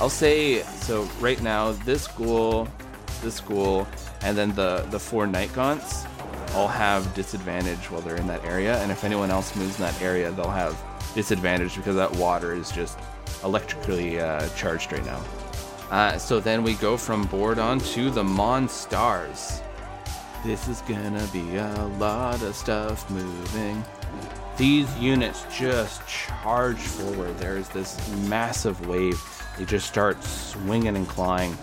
[0.00, 2.68] I'll say so right now this school,
[3.20, 3.86] this school,
[4.22, 6.04] and then the the four night gaunts
[6.54, 10.00] all have disadvantage while they're in that area, and if anyone else moves in that
[10.00, 10.80] area, they'll have
[11.14, 12.98] disadvantage because that water is just
[13.42, 15.22] electrically uh, charged right now.
[15.90, 19.62] Uh, so then we go from Bordon to the Monstars.
[20.44, 23.84] This is gonna be a lot of stuff moving.
[24.56, 27.36] These units just charge forward.
[27.38, 29.20] There's this massive wave.
[29.58, 31.56] They just start swinging and clawing.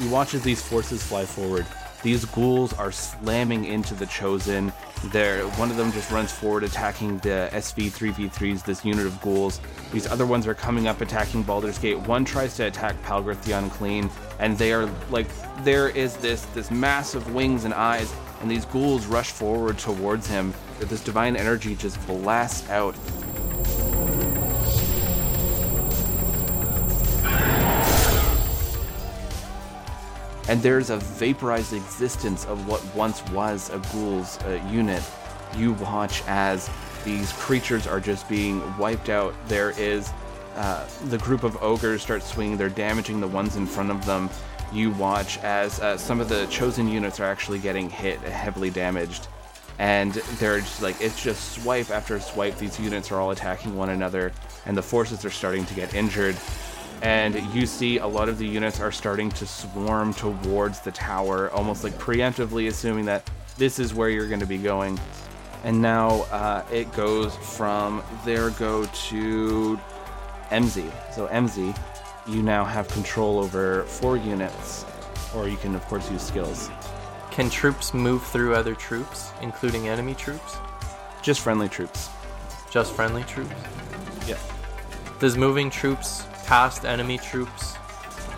[0.00, 1.66] You watch as these forces fly forward.
[2.04, 4.72] These ghouls are slamming into the chosen.
[5.04, 8.62] There, one of them just runs forward, attacking the ST3V3s.
[8.62, 9.60] This unit of ghouls.
[9.90, 11.98] These other ones are coming up, attacking Baldur's Gate.
[11.98, 15.26] One tries to attack Palgrith the Unclean, and they are like,
[15.64, 20.52] there is this this massive wings and eyes, and these ghouls rush forward towards him.
[20.80, 22.94] This divine energy just blasts out.
[30.54, 35.02] And there's a vaporized existence of what once was a ghoul's uh, unit.
[35.56, 36.70] You watch as
[37.04, 39.34] these creatures are just being wiped out.
[39.48, 40.12] There is
[40.54, 42.56] uh, the group of ogres start swinging.
[42.56, 44.30] They're damaging the ones in front of them.
[44.72, 49.26] You watch as uh, some of the chosen units are actually getting hit, heavily damaged,
[49.80, 52.58] and they're just like it's just swipe after swipe.
[52.58, 54.30] These units are all attacking one another,
[54.66, 56.36] and the forces are starting to get injured
[57.04, 61.50] and you see a lot of the units are starting to swarm towards the tower,
[61.50, 64.98] almost like preemptively assuming that this is where you're going to be going.
[65.64, 69.78] And now uh, it goes from there go to
[70.48, 70.90] MZ.
[71.12, 71.78] So MZ,
[72.26, 74.86] you now have control over four units,
[75.36, 76.70] or you can of course use skills.
[77.30, 80.56] Can troops move through other troops, including enemy troops?
[81.20, 82.08] Just friendly troops.
[82.70, 83.52] Just friendly troops?
[84.26, 84.38] Yeah.
[85.20, 87.74] Does moving troops past enemy troops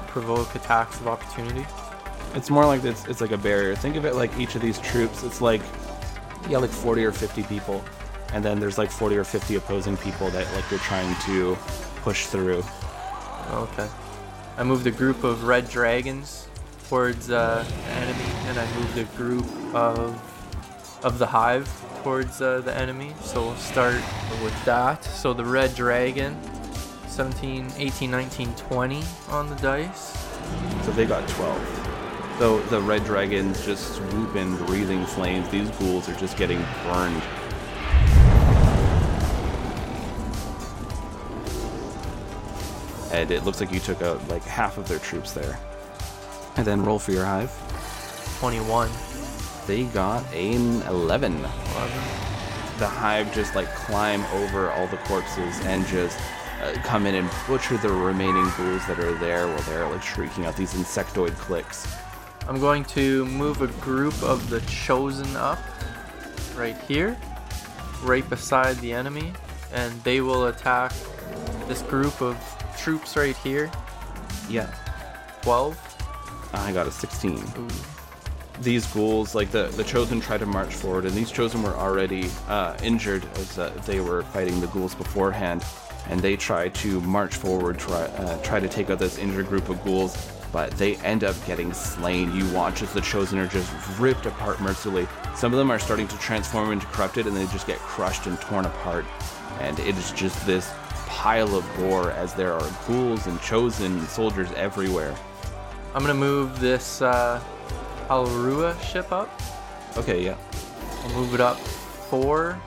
[0.09, 1.67] provoke attacks of opportunity?
[2.35, 3.75] It's more like it's, it's like a barrier.
[3.75, 5.23] Think of it like each of these troops.
[5.23, 5.63] It's like
[6.51, 7.85] got like 40 or 50 people,
[8.33, 11.57] and then there's like 40 or 50 opposing people that like you're trying to
[12.03, 12.63] push through.
[13.51, 13.89] Okay.
[14.57, 16.49] I moved a group of red dragons
[16.89, 20.23] towards uh, the enemy, and I moved a group of
[21.05, 21.69] of the hive
[22.03, 23.15] towards uh, the enemy.
[23.23, 24.01] So we'll start
[24.43, 25.05] with that.
[25.05, 26.41] So the red dragon,
[27.17, 30.29] 17, 18, 19, 20 on the dice.
[30.85, 32.37] So they got 12.
[32.39, 35.49] So the red dragons just swoop in, breathing flames.
[35.49, 37.23] These ghouls are just getting burned.
[43.12, 45.59] And it looks like you took out like half of their troops there.
[46.57, 47.51] And then roll for your hive.
[48.41, 48.91] 21.
[49.67, 51.35] They got an 11.
[51.35, 51.49] 11.
[52.77, 56.19] The hive just like climb over all the corpses and just
[56.67, 60.47] uh, come in and butcher the remaining ghouls that are there while they're like shrieking
[60.47, 61.87] out these insectoid clicks.
[62.49, 65.59] I'm going to move a group of the chosen up
[66.57, 67.17] right here,
[68.03, 69.33] right beside the enemy,
[69.73, 70.93] and they will attack
[71.69, 72.37] this group of
[72.79, 73.71] troops right here.
[74.49, 74.73] Yeah,
[75.43, 75.77] 12.
[76.55, 77.43] I got a 16.
[78.61, 82.31] These ghouls, like the, the chosen, try to march forward, and these chosen were already
[82.49, 85.62] uh, injured as uh, they were fighting the ghouls beforehand,
[86.09, 89.69] and they try to march forward, try uh, try to take out this injured group
[89.69, 92.35] of ghouls, but they end up getting slain.
[92.35, 95.09] You watch as the chosen are just ripped apart mercilessly.
[95.35, 98.41] Some of them are starting to transform into corrupted, and they just get crushed and
[98.41, 99.05] torn apart,
[99.61, 100.73] and it is just this
[101.07, 105.15] pile of gore as there are ghouls and chosen soldiers everywhere.
[105.95, 107.43] I'm gonna move this uh,
[108.09, 109.31] Alrua ship up.
[109.97, 110.37] Okay, yeah.
[111.03, 112.61] I'll move it up four.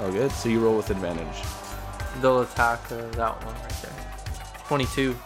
[0.00, 0.32] Oh, good.
[0.32, 1.42] So you roll with advantage.
[2.20, 3.92] They'll attack uh, that one right there.
[4.66, 5.16] 22.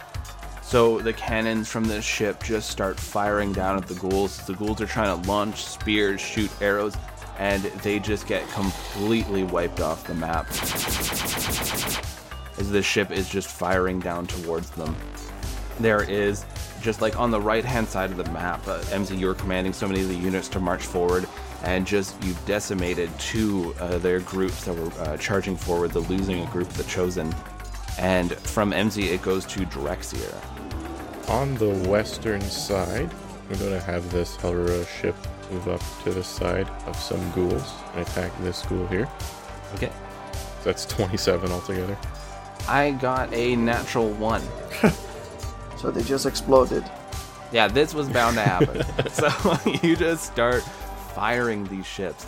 [0.61, 4.45] So the cannons from this ship just start firing down at the ghouls.
[4.45, 6.95] The ghouls are trying to launch spears, shoot arrows,
[7.39, 10.47] and they just get completely wiped off the map.
[12.59, 14.95] As the ship is just firing down towards them.
[15.79, 16.45] There is,
[16.81, 19.87] just like on the right hand side of the map, uh, MZ, you're commanding so
[19.87, 21.27] many of the units to march forward,
[21.63, 26.45] and just you've decimated two uh, their groups that were uh, charging forward, the losing
[26.45, 27.33] group, the chosen.
[27.97, 30.33] And from MZ, it goes to Draxier.
[31.29, 33.09] On the western side,
[33.49, 35.15] I'm going to have this Helra ship
[35.51, 39.09] move up to the side of some ghouls and attack this ghoul here.
[39.75, 39.91] Okay.
[40.59, 41.97] So that's 27 altogether.
[42.67, 44.41] I got a natural one.
[45.79, 46.83] So they just exploded.
[47.53, 48.83] Yeah, this was bound to happen.
[49.11, 49.29] so
[49.81, 50.63] you just start
[51.15, 52.25] firing these ships.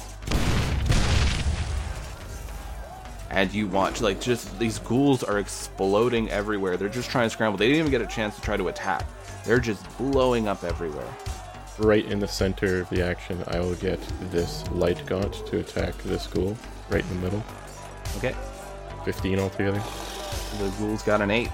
[3.30, 6.76] And you watch, like, just these ghouls are exploding everywhere.
[6.76, 7.58] They're just trying to scramble.
[7.58, 9.06] They didn't even get a chance to try to attack.
[9.46, 11.08] They're just blowing up everywhere.
[11.80, 14.00] Right in the center of the action, I will get
[14.32, 16.58] this light gaunt to attack this ghoul
[16.90, 17.44] right in the middle.
[18.18, 18.36] Okay.
[19.06, 19.82] 15 altogether.
[20.60, 21.50] The ghouls got an 8.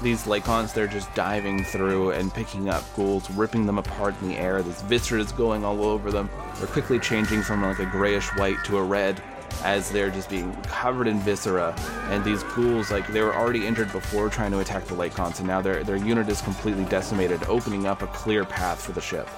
[0.00, 4.36] These Lycons, they're just diving through and picking up ghouls, ripping them apart in the
[4.36, 4.62] air.
[4.62, 6.30] This viscera is going all over them.
[6.58, 9.20] They're quickly changing from like a grayish white to a red
[9.64, 11.74] as they're just being covered in viscera.
[12.10, 15.48] And these ghouls, like they were already injured before trying to attack the Lycons, and
[15.48, 19.28] now their their unit is completely decimated, opening up a clear path for the ship.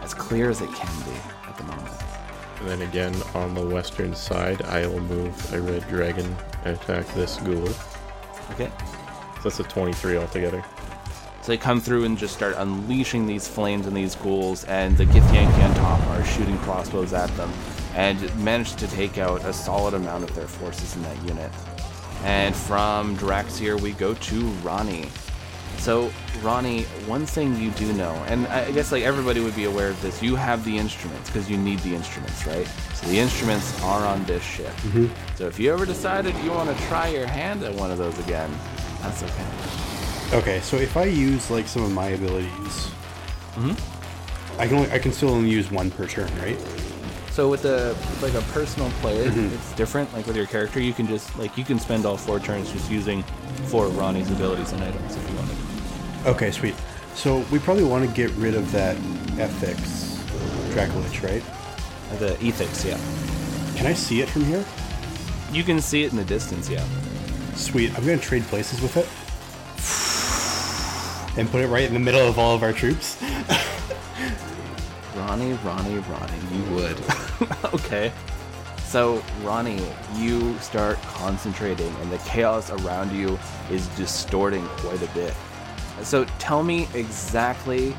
[0.00, 1.94] As clear as it can be at the moment.
[2.58, 7.06] And then again, on the western side, I will move a red dragon and attack
[7.14, 7.68] this ghoul.
[8.50, 8.70] Okay.
[9.42, 10.64] So that's a 23 altogether.
[11.42, 15.04] So they come through and just start unleashing these flames and these ghouls, and the
[15.04, 17.52] Githyanki on top are shooting crossbows at them,
[17.96, 21.50] and manage to take out a solid amount of their forces in that unit.
[22.22, 25.08] And from Draxier, we go to Ronnie.
[25.78, 26.12] So,
[26.42, 30.00] Ronnie, one thing you do know, and I guess like everybody would be aware of
[30.00, 32.68] this, you have the instruments because you need the instruments, right?
[32.94, 34.68] So the instruments are on this ship.
[34.68, 35.06] Mm-hmm.
[35.34, 38.16] So if you ever decided you want to try your hand at one of those
[38.20, 38.48] again,
[39.02, 40.36] that's okay.
[40.38, 42.90] Okay, so if I use like some of my abilities,
[44.58, 46.58] I can only, I can still only use one per turn, right?
[47.30, 49.52] So with the like a personal player, Mhm.
[49.52, 50.12] it's different.
[50.14, 52.90] Like with your character, you can just like you can spend all four turns just
[52.90, 53.22] using
[53.66, 55.56] four of Ronnie's abilities and items if you wanted.
[56.26, 56.74] Okay, sweet.
[57.14, 58.96] So we probably want to get rid of that
[59.36, 60.16] Ethix,
[60.74, 61.42] Dracolich, right?
[62.18, 62.98] The Ethix, yeah.
[63.76, 64.64] Can I see it from here?
[65.52, 66.84] You can see it in the distance, yeah.
[67.62, 67.96] Sweet.
[67.96, 69.08] I'm gonna trade places with it.
[71.38, 73.22] And put it right in the middle of all of our troops.
[75.16, 77.00] Ronnie, Ronnie, Ronnie, you would.
[77.74, 78.12] okay.
[78.84, 79.80] So, Ronnie,
[80.16, 83.38] you start concentrating, and the chaos around you
[83.70, 85.32] is distorting quite a bit.
[86.02, 87.92] So, tell me exactly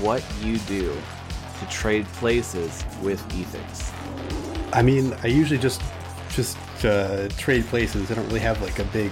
[0.00, 0.92] what you do
[1.60, 3.92] to trade places with Ethix.
[4.74, 5.80] I mean, I usually just
[6.30, 8.10] just uh, trade places.
[8.10, 9.10] I don't really have like a big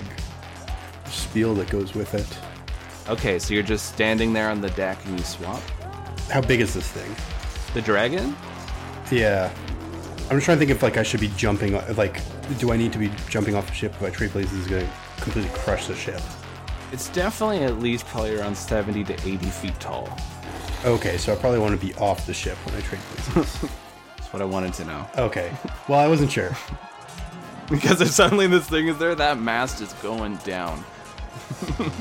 [1.07, 3.11] spiel that goes with it.
[3.11, 5.61] Okay, so you're just standing there on the deck and you swap?
[6.31, 7.15] How big is this thing?
[7.75, 8.37] The dragon?
[9.11, 9.53] Yeah.
[10.31, 11.73] I'm just trying to think if like I should be jumping.
[11.97, 12.21] Like,
[12.59, 14.87] do I need to be jumping off the ship if I trade places is going
[14.87, 16.21] to completely crush the ship?
[16.93, 20.09] It's definitely at least probably around 70 to 80 feet tall.
[20.85, 23.71] Okay, so I probably want to be off the ship when I trade places.
[24.17, 25.07] That's what I wanted to know.
[25.17, 25.53] okay.
[25.89, 26.57] Well, I wasn't sure.
[27.71, 30.85] Because if suddenly this thing is there, that mast is going down.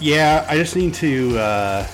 [0.00, 1.86] Yeah, I just need to uh,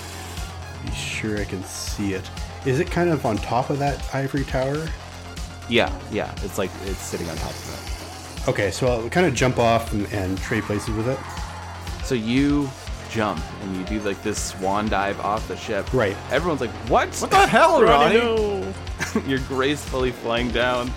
[0.85, 2.29] be sure I can see it.
[2.65, 4.87] Is it kind of on top of that ivory tower?
[5.69, 6.33] Yeah, yeah.
[6.43, 8.49] It's like it's sitting on top of it.
[8.49, 11.19] Okay, so I'll kind of jump off and, and trade places with it.
[11.19, 12.05] it.
[12.05, 12.69] So you
[13.11, 15.93] jump and you do like this swan dive off the ship.
[15.93, 16.17] Right.
[16.31, 17.15] Everyone's like, "What?
[17.15, 18.73] What the hell, Ronnie?
[19.27, 20.91] You're gracefully flying down.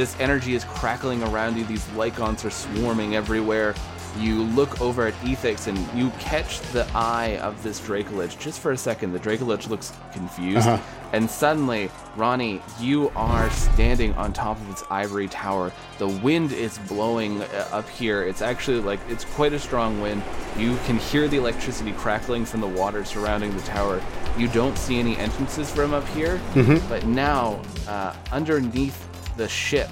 [0.00, 1.64] This energy is crackling around you.
[1.64, 3.74] These lycons are swarming everywhere.
[4.18, 8.38] You look over at Ethix and you catch the eye of this Dracolich.
[8.38, 10.66] Just for a second, the Dracolich looks confused.
[10.66, 10.82] Uh-huh.
[11.12, 15.70] And suddenly, Ronnie, you are standing on top of its ivory tower.
[15.98, 18.22] The wind is blowing uh, up here.
[18.22, 20.22] It's actually like, it's quite a strong wind.
[20.56, 24.00] You can hear the electricity crackling from the water surrounding the tower.
[24.38, 26.40] You don't see any entrances from up here,
[26.88, 29.09] but now, uh, underneath
[29.40, 29.88] the ship,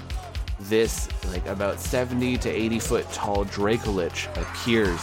[0.59, 4.99] this like about 70 to 80 foot tall Dracolich appears,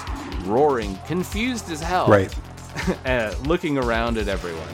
[0.46, 2.32] roaring, confused as hell, Right.
[3.06, 4.68] uh, looking around at everyone.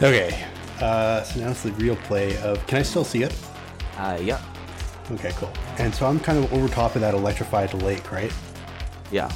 [0.00, 0.46] Okay.
[0.80, 2.64] Uh, so now it's the real play of.
[2.68, 3.34] Can I still see it?
[3.96, 4.40] Uh, yeah,
[5.12, 5.52] Okay, cool.
[5.78, 8.32] And so I'm kind of over top of that electrified lake, right?
[9.10, 9.30] yeah.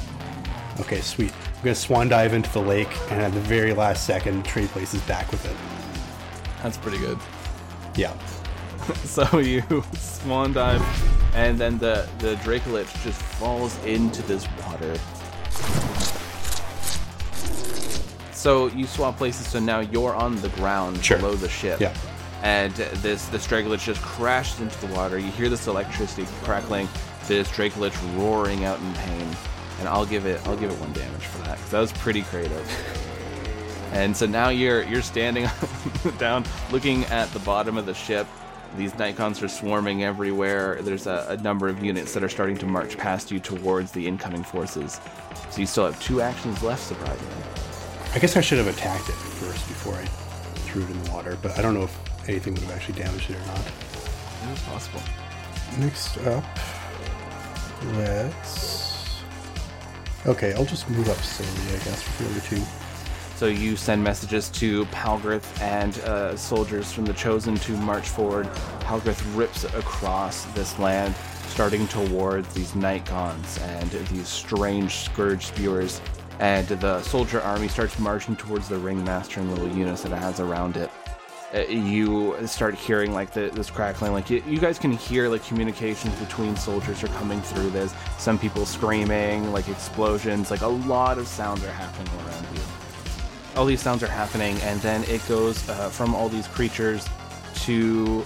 [0.79, 1.33] Okay, sweet.
[1.57, 5.01] I'm gonna swan dive into the lake, and at the very last second, trade places
[5.01, 5.55] back with it.
[6.63, 7.17] That's pretty good.
[7.95, 8.13] Yeah.
[9.05, 9.63] So you
[9.97, 10.81] swan dive,
[11.35, 14.95] and then the the Dracolich just falls into this water.
[18.33, 21.17] So you swap places, so now you're on the ground Sure.
[21.17, 21.79] below the ship.
[21.79, 21.93] Yeah.
[22.41, 25.17] And this this Dracolich just crashes into the water.
[25.19, 26.87] You hear this electricity crackling,
[27.27, 29.27] this Dracolich roaring out in pain.
[29.79, 32.21] And I'll give it I'll give it one damage for that because that was pretty
[32.23, 32.65] creative.
[33.91, 35.49] And so now you're you're standing
[36.19, 38.27] down, looking at the bottom of the ship.
[38.77, 40.79] These Nikons are swarming everywhere.
[40.81, 44.07] There's a, a number of units that are starting to march past you towards the
[44.07, 44.99] incoming forces.
[45.49, 47.43] So you still have two actions left, surprisingly.
[48.13, 51.37] I guess I should have attacked it first before I threw it in the water,
[51.41, 53.61] but I don't know if anything would have actually damaged it or not.
[54.51, 55.01] It's possible.
[55.79, 56.43] Next up,
[57.93, 59.21] let's.
[60.25, 62.88] Okay, I'll just move up slowly, I guess, for the other two.
[63.39, 68.47] So you send messages to Palgrith and uh, soldiers from the Chosen to march forward.
[68.81, 71.15] Palgrith rips across this land,
[71.47, 76.01] starting towards these Nightgons and these strange scourge spewers.
[76.39, 80.41] And the soldier army starts marching towards the ringmaster and little units that it has
[80.41, 80.91] around it.
[81.55, 85.43] Uh, you start hearing like the, this crackling like you, you guys can hear like
[85.45, 91.17] communications between soldiers are coming through this some people screaming like explosions like a lot
[91.17, 92.48] of sounds are happening around
[93.55, 97.07] all these sounds are happening, and then it goes uh, from all these creatures
[97.55, 98.25] to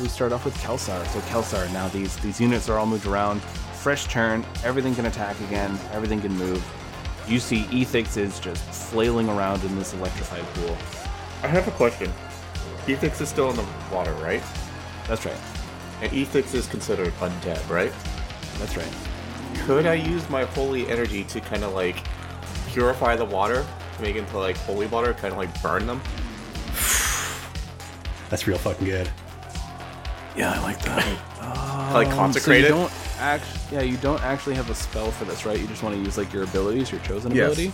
[0.00, 1.04] we start off with Kelsar.
[1.08, 3.42] So Kelsar, now these these units are all moved around.
[3.42, 6.64] Fresh turn, everything can attack again, everything can move.
[7.26, 10.76] You see Ethix is just flailing around in this electrified pool.
[11.42, 12.12] I have a question.
[12.86, 14.42] Ethix is still in the water, right?
[15.06, 15.36] That's right.
[16.00, 17.92] And Ethix is considered undead, right?
[18.58, 18.92] That's right.
[19.66, 22.02] Could I use my holy energy to kind of like
[22.68, 23.66] purify the water,
[23.98, 26.00] to make it into like holy water, kind of like burn them?
[28.30, 29.08] That's real fucking good.
[30.36, 31.04] Yeah, I like that.
[31.94, 32.68] like Um, so you it?
[32.68, 35.58] don't act, yeah, you don't actually have a spell for this, right?
[35.58, 37.52] You just want to use like your abilities, your chosen Yes.
[37.52, 37.72] ability.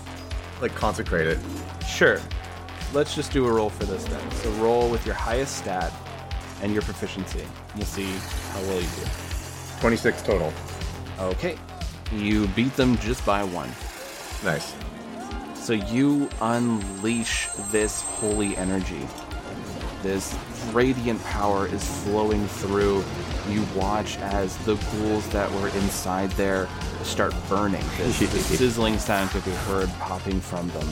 [0.60, 1.38] Like consecrate it.
[1.86, 2.20] Sure.
[2.92, 4.30] Let's just do a roll for this then.
[4.30, 5.92] So roll with your highest stat
[6.62, 7.44] and your proficiency.
[7.76, 8.06] We'll see
[8.52, 9.02] how well you do.
[9.80, 10.52] 26 total.
[11.18, 11.58] Okay.
[12.12, 13.68] You beat them just by one.
[14.44, 14.74] Nice.
[15.64, 19.08] So you unleash this holy energy.
[20.02, 20.36] This
[20.74, 23.02] radiant power is flowing through.
[23.48, 26.68] You watch as the ghouls that were inside there
[27.02, 27.82] start burning.
[27.96, 30.86] This, this sizzling sound could be heard popping from them.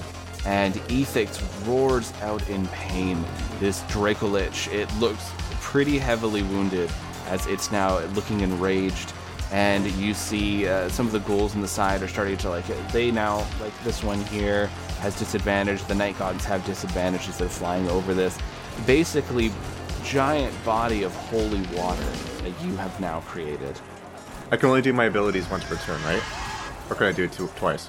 [0.47, 3.23] And Ethix roars out in pain.
[3.61, 6.91] This Dracolich, it looks pretty heavily wounded
[7.29, 9.13] as it's now looking enraged
[9.53, 12.67] and you see uh, some of the ghouls on the side are starting to like
[12.91, 14.67] they now like this one here
[15.01, 15.85] has disadvantage.
[15.85, 18.37] The night gods have disadvantage as they're flying over this.
[18.87, 19.53] Basically
[20.03, 22.03] giant body of holy water
[22.43, 23.79] that you have now created.
[24.51, 26.23] I can only do my abilities once per turn, right?
[26.91, 27.89] Or can I do it two, twice?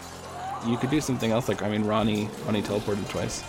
[0.65, 3.43] you could do something else like i mean ronnie ronnie teleported twice.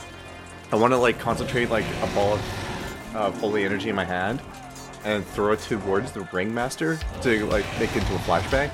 [0.73, 4.43] I want to like concentrate like a ball of uh, holy energy in my hand
[5.05, 8.71] and throw it towards the ringmaster to like make it into a flashbang.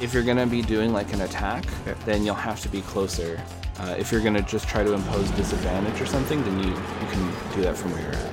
[0.00, 1.94] if you're gonna be doing like an attack Yeah.
[2.04, 3.40] then you'll have to be closer
[3.80, 7.32] uh, if you're gonna just try to impose disadvantage or something then you you can
[7.54, 8.30] do that from where you're at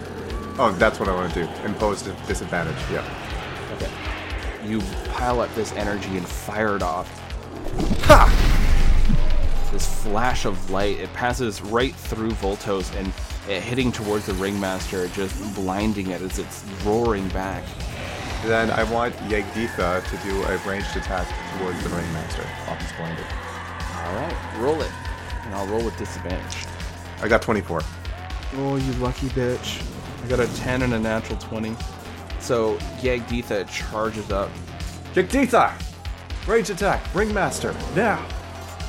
[0.60, 1.50] Oh, that's what I want to do.
[1.66, 2.78] Impose disadvantage.
[2.92, 3.04] Yeah.
[3.74, 3.90] Okay.
[4.64, 4.82] You
[5.14, 7.10] pile up this energy and fire it off.
[8.04, 9.70] Ha!
[9.72, 11.00] This flash of light.
[11.00, 13.12] It passes right through Voltos and
[13.50, 17.62] Eh, hitting towards the ringmaster, just blinding it as it's roaring back.
[18.46, 21.28] Then I want Yagditha to do a ranged attack
[21.58, 23.26] towards the ringmaster off he's blinded.
[23.98, 24.92] All right, roll it,
[25.44, 26.66] and I'll roll with disadvantage.
[27.22, 27.82] I got 24.
[28.56, 29.84] Oh, you lucky bitch!
[30.24, 31.76] I got a 10 and a natural 20.
[32.40, 34.52] So Yagditha charges up.
[35.16, 35.74] Yagditha!
[36.48, 38.26] Ranged attack, ringmaster, now!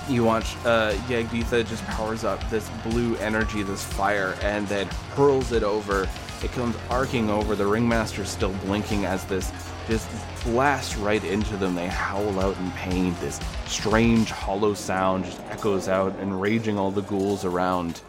[0.06, 5.52] You watch uh, Yagditha just powers up this blue energy, this fire, and then hurls
[5.52, 6.06] it over.
[6.42, 7.56] It comes arcing over.
[7.56, 9.50] The ringmaster's still blinking as this
[9.88, 10.06] just
[10.44, 11.74] blasts right into them.
[11.74, 13.14] They howl out in pain.
[13.20, 18.02] This strange hollow sound just echoes out, enraging all the ghouls around.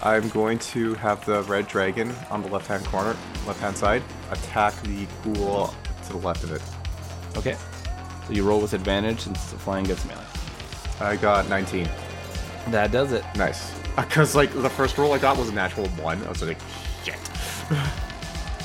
[0.00, 3.16] I'm going to have the red dragon on the left hand corner,
[3.48, 5.74] left hand side, attack the ghoul
[6.06, 6.62] to the left of it.
[7.36, 7.56] Okay.
[8.26, 10.24] So you roll with advantage since the flying gets melee.
[11.00, 11.88] I got 19.
[12.68, 13.24] That does it.
[13.36, 13.72] Nice.
[13.96, 16.22] Because, like, the first roll I got was a natural one.
[16.24, 16.58] I was like,
[17.02, 17.16] shit.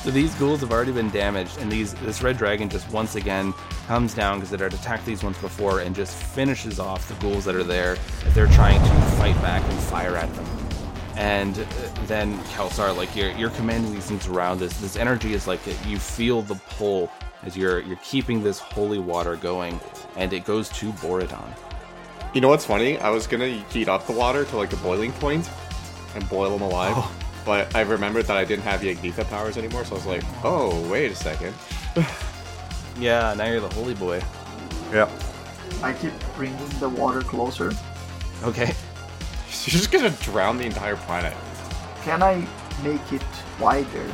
[0.02, 3.54] So these ghouls have already been damaged, and these this red dragon just once again
[3.86, 7.44] comes down because it had attacked these ones before and just finishes off the ghouls
[7.44, 10.44] that are there as they're trying to fight back and fire at them.
[11.14, 11.64] And uh,
[12.06, 14.58] then Kelsar, like you're you're commanding these things around.
[14.58, 17.08] This this energy is like you feel the pull
[17.42, 19.80] as you're you're keeping this holy water going,
[20.16, 21.48] and it goes to Borodon.
[22.34, 22.98] You know what's funny?
[22.98, 25.48] I was gonna heat up the water to like a boiling point
[26.14, 27.14] and boil them alive, oh.
[27.44, 30.88] but I remembered that I didn't have Yagditha powers anymore, so I was like, oh,
[30.90, 31.54] wait a second.
[32.98, 34.22] Yeah, now you're the holy boy.
[34.92, 35.10] Yeah.
[35.82, 37.72] I keep bringing the water closer.
[38.42, 38.66] Okay.
[39.64, 41.34] You're just gonna drown the entire planet.
[42.02, 42.46] Can I
[42.82, 43.22] make it
[43.60, 44.12] wider?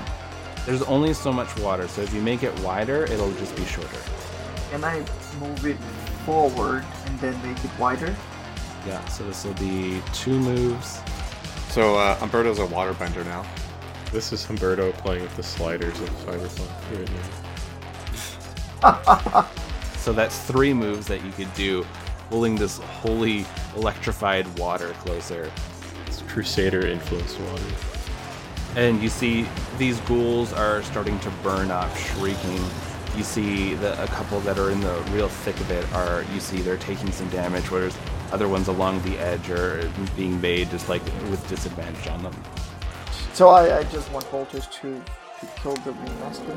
[0.68, 4.00] There's only so much water, so if you make it wider, it'll just be shorter.
[4.70, 4.98] Can I
[5.40, 5.78] move it
[6.26, 8.14] forward and then make it wider?
[8.86, 11.00] Yeah, so this will be two moves.
[11.70, 13.46] So, uh, Umberto's a waterbender now.
[14.12, 17.10] This is Humberto playing with the sliders of Cyberpunk right
[18.82, 19.46] now.
[19.96, 21.86] So that's three moves that you could do,
[22.28, 25.50] pulling this holy electrified water closer.
[26.06, 27.97] It's Crusader influenced water.
[28.78, 29.44] And you see
[29.76, 32.64] these ghouls are starting to burn up, shrieking.
[33.16, 36.38] You see the, a couple that are in the real thick of it are, you
[36.38, 37.98] see they're taking some damage, whereas
[38.30, 42.32] other ones along the edge are being made just like with disadvantage on them.
[43.32, 45.02] So I, I just want Voltos to,
[45.40, 46.54] to kill the ringmaster.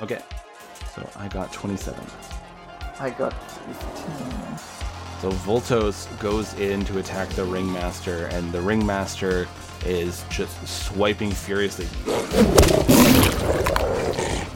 [0.00, 0.22] Okay,
[0.94, 2.02] so I got 27.
[2.98, 4.58] I got 15.
[5.20, 9.46] So Voltos goes in to attack the ringmaster, and the ringmaster
[9.84, 11.86] is just swiping furiously.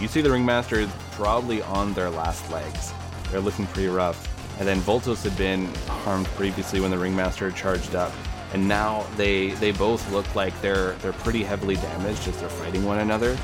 [0.01, 2.93] You see the ringmaster is probably on their last legs.
[3.31, 4.33] They're looking pretty rough.
[4.59, 8.13] And then Voltos had been harmed previously when the ringmaster charged up.
[8.53, 12.85] And now they they both look like they're they're pretty heavily damaged as they're fighting
[12.85, 13.37] one another.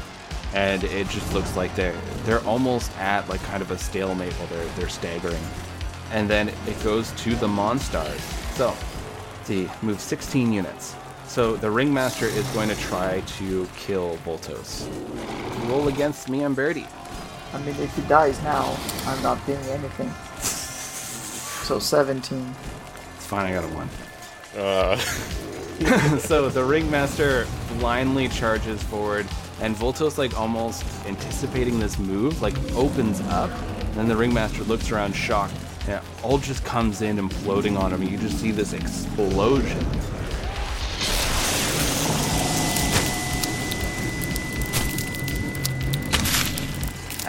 [0.54, 4.48] And it just looks like they're they're almost at like kind of a stalemate while
[4.48, 5.42] they're they're staggering
[6.12, 8.20] and then it goes to the Monstars.
[8.54, 8.74] So,
[9.44, 10.94] see, move 16 units.
[11.32, 14.86] So the Ringmaster is going to try to kill Voltos.
[15.66, 16.86] Roll against me and Birdie.
[17.54, 20.12] I mean, if he dies now, I'm not doing anything.
[21.64, 22.54] So 17.
[23.16, 23.88] It's fine, I got a one.
[24.54, 24.98] Uh,
[26.18, 27.46] so the Ringmaster
[27.78, 29.26] blindly charges forward,
[29.62, 33.50] and Voltos, like almost anticipating this move, like opens up.
[33.78, 35.54] And then the Ringmaster looks around shocked,
[35.86, 38.02] and it all just comes in imploding on him.
[38.02, 39.82] You just see this explosion.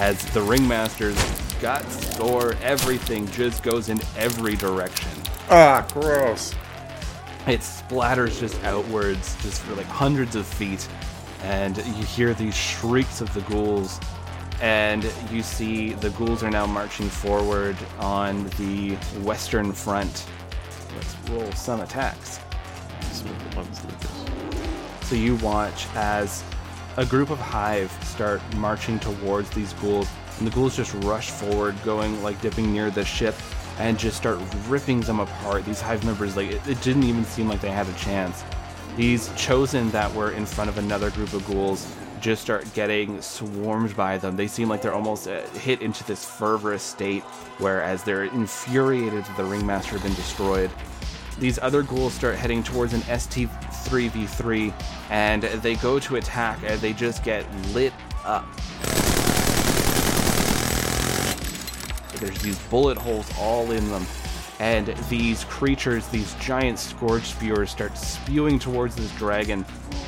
[0.04, 1.16] As the Ringmaster's
[1.62, 5.10] guts, gore, everything just goes in every direction.
[5.49, 6.54] Ah, gross.
[7.47, 10.86] It splatters just outwards, just for like hundreds of feet,
[11.43, 14.01] and you hear these shrieks of the ghouls.
[14.62, 20.26] And you see the ghouls are now marching forward on the western front.
[20.97, 22.41] Let's roll some attacks.
[25.04, 26.43] So you watch as
[26.98, 31.76] a group of hive start marching towards these ghouls, and the ghouls just rush forward,
[31.84, 33.36] going like dipping near the ship,
[33.80, 35.66] and just start ripping them apart.
[35.66, 38.44] These hive members, like it, it didn't even seem like they had a chance.
[38.96, 41.88] These chosen that were in front of another group of ghouls
[42.22, 44.38] just start getting swarmed by them.
[44.38, 47.24] They seem like they're almost uh, hit into this fervorous state,
[47.58, 50.72] whereas they're infuriated that the ringmaster had been destroyed.
[51.40, 54.74] These other ghouls start heading towards an ST3v3,
[55.10, 58.46] and they go to attack, and they just get lit up.
[62.20, 64.06] There's these bullet holes all in them.
[64.60, 69.66] And these creatures, these giant scourge spewers, start spewing towards this dragon.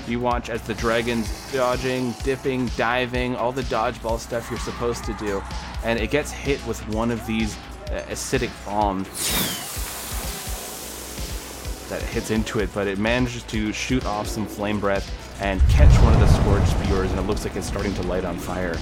[0.08, 5.14] You watch as the dragon's dodging, dipping, diving, all the dodgeball stuff you're supposed to
[5.16, 5.44] do.
[5.84, 7.58] And it gets hit with one of these
[7.88, 9.75] uh, acidic bombs
[11.90, 15.12] that hits into it, but it manages to shoot off some flame breath
[15.42, 18.26] and catch one of the scourge spewers, and it looks like it's starting to light
[18.26, 18.78] on fire.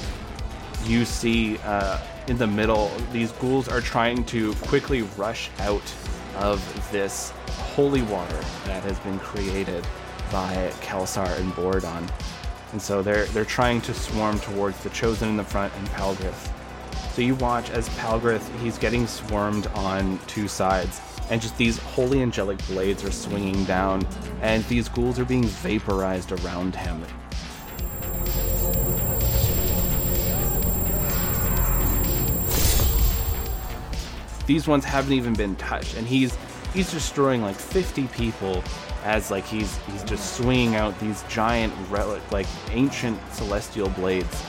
[0.86, 5.94] You see uh, in the middle, these ghouls are trying to quickly rush out
[6.38, 7.32] of this
[7.76, 9.86] holy water that has been created
[10.32, 12.10] by Kelsar and Borodon.
[12.72, 16.52] And so they're they're trying to swarm towards the Chosen in the front and Palgrith.
[17.14, 21.00] So you watch as Palgrith, he's getting swarmed on two sides,
[21.30, 24.06] and just these holy angelic blades are swinging down,
[24.42, 27.04] and these ghouls are being vaporized around him.
[34.46, 36.38] These ones haven't even been touched, and he's
[36.74, 38.64] he's destroying like 50 people
[39.04, 44.44] as like he's he's just swinging out these giant relic like ancient celestial blades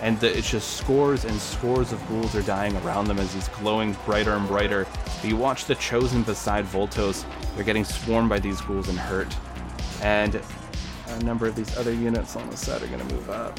[0.00, 3.48] and the, it's just scores and scores of ghouls are dying around them as he's
[3.48, 4.86] glowing brighter and brighter.
[5.20, 7.24] But you watch the chosen beside Voltos;
[7.54, 9.34] they're getting swarmed by these ghouls and hurt,
[10.02, 10.40] and
[11.08, 13.58] a number of these other units on the side are going to move up.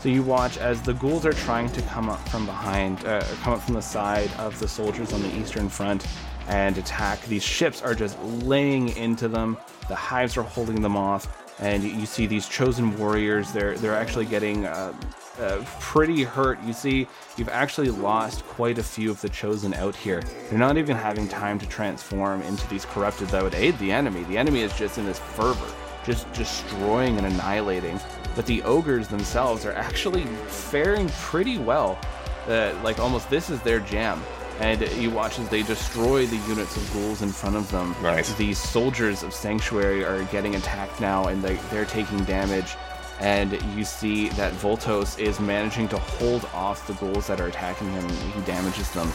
[0.00, 3.54] So you watch as the ghouls are trying to come up from behind, uh, come
[3.54, 6.06] up from the side of the soldiers on the eastern front
[6.48, 7.20] and attack.
[7.22, 9.56] These ships are just laying into them.
[9.88, 13.52] The hives are holding them off, and you see these chosen warriors.
[13.52, 14.92] They're they're actually getting uh,
[15.40, 16.62] uh, pretty hurt.
[16.62, 17.06] You see,
[17.36, 20.22] you've actually lost quite a few of the chosen out here.
[20.48, 24.22] They're not even having time to transform into these corrupted that would aid the enemy.
[24.24, 25.72] The enemy is just in this fervor,
[26.04, 28.00] just destroying and annihilating.
[28.34, 31.98] But the ogres themselves are actually faring pretty well.
[32.46, 34.22] Uh, like almost this is their jam.
[34.60, 37.94] And you watch as they destroy the units of ghouls in front of them.
[38.02, 38.32] Nice.
[38.34, 42.74] The soldiers of Sanctuary are getting attacked now, and they, they're taking damage
[43.20, 47.90] and you see that Voltos is managing to hold off the ghouls that are attacking
[47.90, 48.08] him.
[48.08, 49.10] He damages them.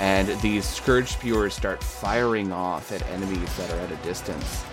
[0.00, 4.64] And these Scourge Spewers start firing off at enemies that are at a distance.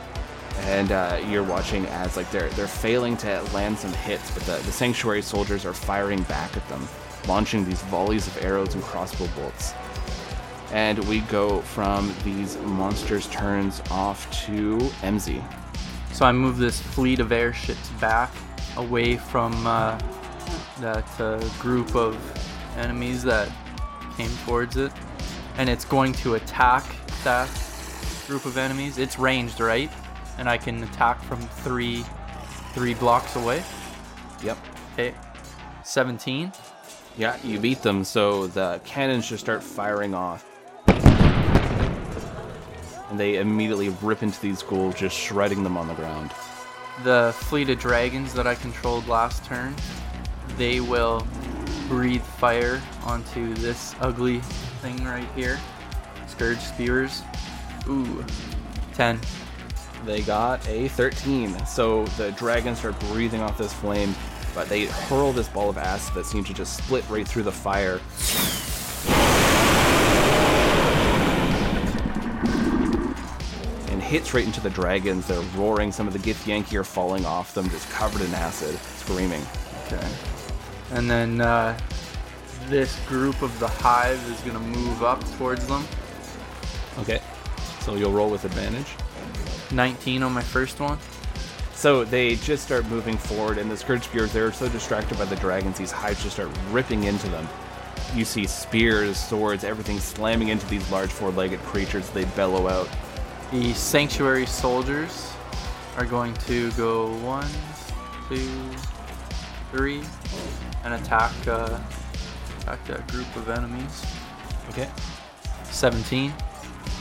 [0.61, 4.57] And uh, you're watching as like they're they're failing to land some hits, but the,
[4.63, 6.87] the Sanctuary soldiers are firing back at them,
[7.27, 9.73] launching these volleys of arrows and crossbow bolts.
[10.71, 15.43] And we go from these monsters' turns off to MZ.
[16.13, 18.31] So I move this fleet of airships back
[18.77, 19.97] away from uh,
[20.79, 22.17] that uh, group of
[22.77, 23.51] enemies that
[24.17, 24.91] came towards it,
[25.57, 26.85] and it's going to attack
[27.23, 27.49] that
[28.27, 28.97] group of enemies.
[28.97, 29.91] It's ranged, right?
[30.37, 32.03] And I can attack from three,
[32.73, 33.63] three blocks away.
[34.43, 34.57] Yep.
[34.93, 35.13] Okay.
[35.83, 36.51] 17.
[37.17, 40.45] Yeah, you beat them, so the cannons just start firing off.
[43.09, 46.31] And they immediately rip into these ghouls, just shredding them on the ground.
[47.03, 49.75] The fleet of dragons that I controlled last turn,
[50.57, 51.25] they will
[51.87, 54.39] breathe fire onto this ugly
[54.81, 55.59] thing right here.
[56.27, 57.23] Scourge Spewers.
[57.87, 58.23] Ooh.
[58.93, 59.19] 10.
[60.05, 61.65] They got a 13.
[61.65, 64.13] So the dragons are breathing off this flame,
[64.53, 67.51] but they hurl this ball of acid that seems to just split right through the
[67.51, 67.99] fire.
[74.11, 75.25] Hits right into the dragons.
[75.25, 75.93] They're roaring.
[75.93, 79.41] Some of the Githyanki are falling off them, just covered in acid, screaming.
[79.85, 80.05] Okay.
[80.91, 81.79] And then uh,
[82.67, 85.85] this group of the hive is going to move up towards them.
[86.99, 87.21] Okay.
[87.79, 88.87] So you'll roll with advantage.
[89.71, 90.97] 19 on my first one.
[91.73, 95.37] So they just start moving forward, and the Scourge Spears, they're so distracted by the
[95.37, 97.47] dragons, these hives just start ripping into them.
[98.13, 102.09] You see spears, swords, everything slamming into these large four legged creatures.
[102.09, 102.89] They bellow out.
[103.51, 105.33] The sanctuary soldiers
[105.97, 107.47] are going to go one,
[108.29, 108.49] two,
[109.71, 110.01] three,
[110.85, 111.77] and attack uh,
[112.59, 114.05] attack that group of enemies.
[114.69, 114.89] Okay.
[115.65, 116.33] 17.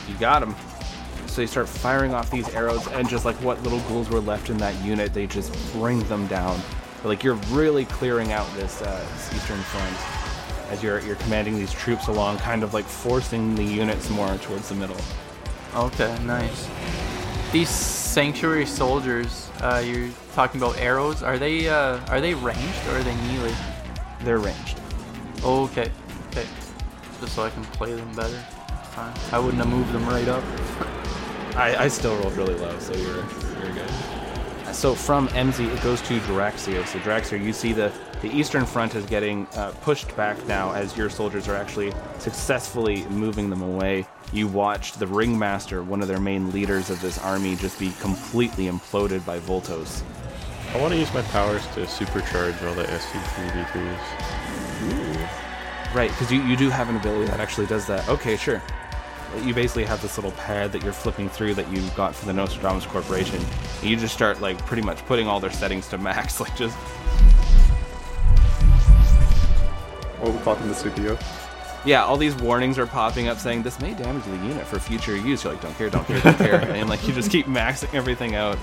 [0.09, 0.53] You got them.
[1.27, 4.49] So they start firing off these arrows, and just like what little ghouls were left
[4.49, 6.59] in that unit, they just bring them down.
[7.01, 9.95] But like you're really clearing out this, uh, this eastern front
[10.69, 14.67] as you're you're commanding these troops along, kind of like forcing the units more towards
[14.67, 14.97] the middle.
[15.73, 16.67] Okay, nice.
[17.53, 21.23] These sanctuary soldiers, uh, you're talking about arrows.
[21.23, 23.55] Are they uh, are they ranged or are they melee?
[24.21, 24.79] They're ranged.
[25.43, 25.89] Okay,
[26.29, 26.45] okay.
[27.21, 28.37] Just so I can play them better.
[28.91, 29.13] Fine.
[29.31, 30.43] I wouldn't have moved them right up.
[31.55, 33.23] I, I still rolled really low, so you're
[33.63, 33.91] you're good.
[34.73, 36.85] So from MZ, it goes to Draxier.
[36.87, 37.91] So Draxier, you see the,
[38.21, 43.03] the eastern front is getting uh, pushed back now as your soldiers are actually successfully
[43.05, 44.07] moving them away.
[44.33, 48.67] You watched the ringmaster, one of their main leaders of this army, just be completely
[48.67, 50.03] imploded by Voltos.
[50.73, 53.99] I want to use my powers to supercharge all the ST3V3s.
[55.93, 58.07] Right, because you, you do have an ability that actually does that.
[58.07, 58.61] Okay, sure.
[59.43, 62.33] You basically have this little pad that you're flipping through that you got from the
[62.33, 63.43] Nostradamus Corporation.
[63.81, 66.77] And you just start like pretty much putting all their settings to max, like just
[70.21, 71.40] What we talking the CPU?
[71.83, 75.15] Yeah, all these warnings are popping up saying this may damage the unit for future
[75.15, 75.43] use.
[75.43, 78.35] You're like, don't care, don't care, don't care, and like you just keep maxing everything
[78.35, 78.57] out,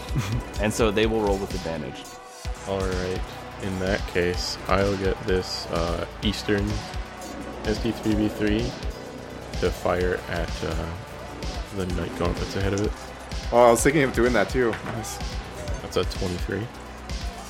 [0.60, 2.02] and so they will roll with advantage.
[2.68, 3.20] Alright,
[3.62, 6.68] in that case, I'll get this uh, Eastern
[7.62, 8.58] ST3V3
[9.60, 10.86] to fire at uh,
[11.76, 12.92] the Night Gauntlets ahead of it.
[13.52, 14.74] Oh, I was thinking of doing that too.
[15.82, 16.66] That's a 23.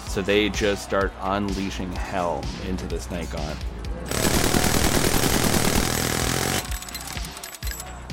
[0.08, 3.58] So they just start unleashing hell into this night gaunt.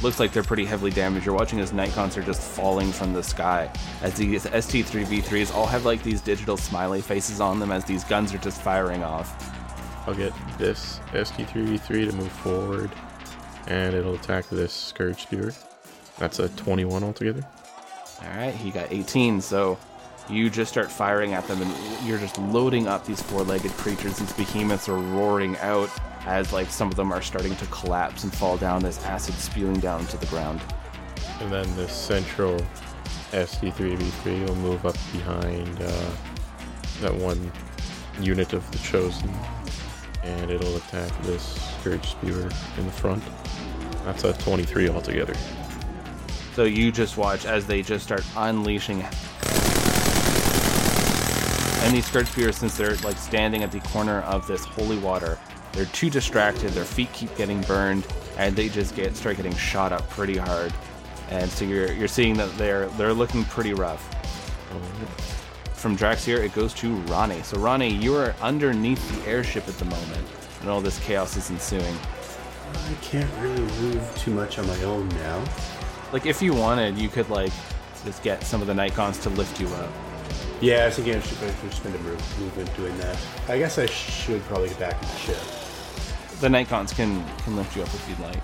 [0.03, 1.25] Looks like they're pretty heavily damaged.
[1.25, 3.71] You're watching as night gaunts are just falling from the sky.
[4.01, 8.33] As these ST3V3s all have like these digital smiley faces on them as these guns
[8.33, 9.33] are just firing off.
[10.05, 12.91] I'll get this ST3V3 to move forward,
[13.67, 15.53] and it'll attack this Scourge Spear.
[16.17, 17.47] That's a 21 altogether.
[18.23, 19.79] Alright, he got 18, so
[20.29, 24.17] you just start firing at them and you're just loading up these four-legged creatures.
[24.17, 25.89] These behemoths are roaring out
[26.25, 29.79] as like some of them are starting to collapse and fall down as acid spewing
[29.79, 30.61] down to the ground.
[31.41, 32.59] And then the central
[33.31, 36.11] ST3V3 will move up behind uh,
[37.01, 37.51] that one
[38.21, 39.33] unit of the Chosen,
[40.23, 41.43] and it'll attack this
[41.79, 43.23] Scourge Spear in the front.
[44.05, 45.33] That's a 23 altogether.
[46.53, 49.01] So you just watch as they just start unleashing.
[51.81, 55.39] And these Scourge Spears, since they're like standing at the corner of this holy water,
[55.73, 56.69] they're too distracted.
[56.71, 58.07] Their feet keep getting burned,
[58.37, 60.73] and they just get start getting shot up pretty hard.
[61.29, 64.01] And so you're you're seeing that they're they're looking pretty rough.
[65.73, 67.41] From Draxier, it goes to Ronnie.
[67.43, 70.25] So Ronnie, you are underneath the airship at the moment,
[70.61, 71.97] and all this chaos is ensuing.
[72.73, 75.43] I can't really move too much on my own now.
[76.11, 77.51] Like if you wanted, you could like
[78.05, 79.89] just get some of the gaunts to lift you up.
[80.61, 83.17] Yeah, I was thinking I should, I should spend a movement doing that.
[83.49, 85.62] I guess I should probably get back in the ship.
[86.43, 88.43] The night gaunts can can lift you up if you'd like,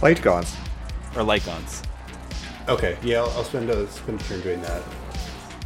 [0.00, 0.54] Light guns.
[1.16, 1.82] or light gaunts.
[2.68, 4.80] Okay, yeah, I'll, I'll spend a spend a turn doing that.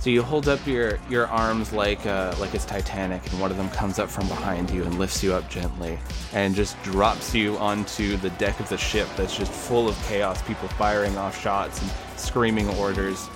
[0.01, 3.59] So you hold up your your arms like uh, like it's Titanic, and one of
[3.59, 5.99] them comes up from behind you and lifts you up gently,
[6.32, 10.40] and just drops you onto the deck of the ship that's just full of chaos,
[10.45, 13.28] people firing off shots and screaming orders.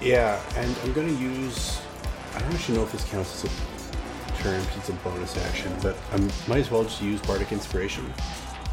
[0.00, 1.80] Yeah, and I'm gonna use.
[2.34, 3.75] I don't actually know if this counts as a
[4.54, 6.18] it's a bonus action, but I
[6.48, 8.12] might as well just use Bardic Inspiration.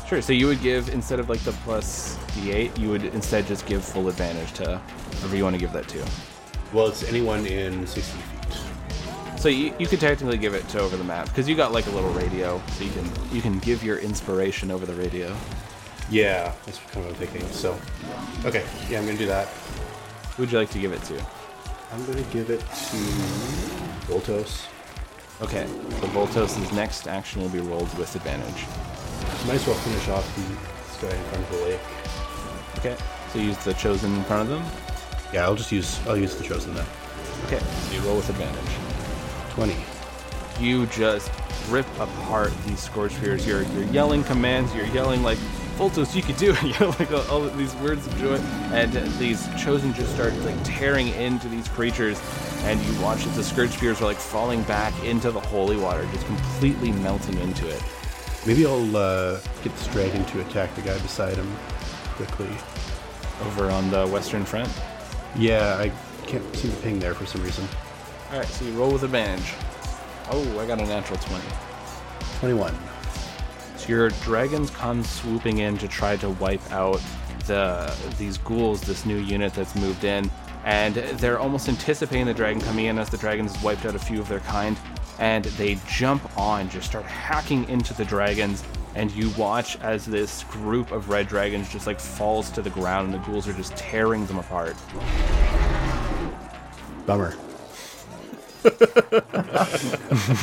[0.07, 0.21] Sure.
[0.21, 3.83] So you would give instead of like the plus d8, you would instead just give
[3.83, 4.77] full advantage to
[5.19, 6.05] whoever you want to give that to.
[6.73, 9.39] Well, it's anyone in 60 feet.
[9.39, 11.87] So you, you could technically give it to over the map because you got like
[11.87, 15.35] a little radio, so you can you can give your inspiration over the radio.
[16.09, 17.49] Yeah, that's kind of what I'm thinking.
[17.49, 17.77] So,
[18.45, 19.47] okay, yeah, I'm gonna do that.
[20.35, 21.25] Who would you like to give it to?
[21.91, 22.97] I'm gonna give it to
[24.07, 24.67] Voltos.
[25.41, 28.65] Okay, so Voltos' next action will be rolled with advantage.
[29.47, 31.79] Might as well finish off the guy in front of the lake.
[32.77, 32.97] Okay,
[33.31, 34.63] so use the chosen in front of them.
[35.33, 36.85] Yeah, I'll just use I'll use the chosen then.
[37.45, 39.53] Okay, so you roll with advantage.
[39.53, 39.75] Twenty.
[40.59, 41.31] You just
[41.69, 43.45] rip apart these scorch spears.
[43.45, 44.73] You're you're yelling commands.
[44.75, 45.39] You're yelling like
[45.77, 46.63] Voltos, you could do it.
[46.63, 48.37] You know, like all, all of these words of joy,
[48.73, 52.21] and these chosen just start like tearing into these creatures,
[52.63, 56.07] and you watch as the scourge spears are like falling back into the holy water,
[56.13, 57.81] just completely melting into it.
[58.45, 61.51] Maybe I'll uh, get this dragon to attack the guy beside him
[62.15, 62.49] quickly.
[63.45, 64.69] Over on the western front.
[65.35, 65.91] Yeah, I
[66.27, 67.67] can't seem to ping there for some reason.
[68.31, 69.53] All right, so you roll with advantage.
[70.31, 71.45] Oh, I got a natural twenty.
[72.39, 72.75] Twenty-one.
[73.83, 77.01] So your dragons come swooping in to try to wipe out
[77.47, 80.31] the these ghouls, this new unit that's moved in,
[80.63, 84.21] and they're almost anticipating the dragon coming in as the dragons wiped out a few
[84.21, 84.77] of their kind,
[85.19, 88.63] and they jump on, just start hacking into the dragons,
[88.95, 93.13] and you watch as this group of red dragons just like falls to the ground,
[93.13, 94.77] and the ghouls are just tearing them apart.
[97.05, 97.35] Bummer.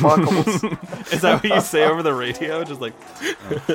[0.01, 0.63] Buckles.
[1.11, 2.63] Is that what you say over the radio?
[2.63, 2.93] Just like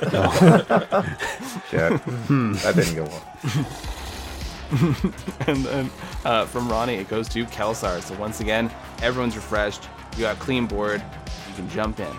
[1.72, 1.98] Yeah.
[1.98, 3.22] that didn't go well.
[5.46, 5.90] and then
[6.24, 8.00] uh, from Ronnie, it goes to Kelsar.
[8.02, 8.70] So once again,
[9.02, 9.88] everyone's refreshed.
[10.16, 11.02] You got a clean board.
[11.48, 12.16] You can jump in.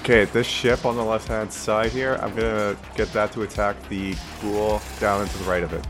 [0.00, 4.14] Okay, this ship on the left-hand side here, I'm gonna get that to attack the
[4.40, 5.86] ghoul down into the right of it.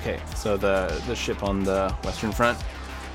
[0.00, 2.58] Okay, so the the ship on the western front.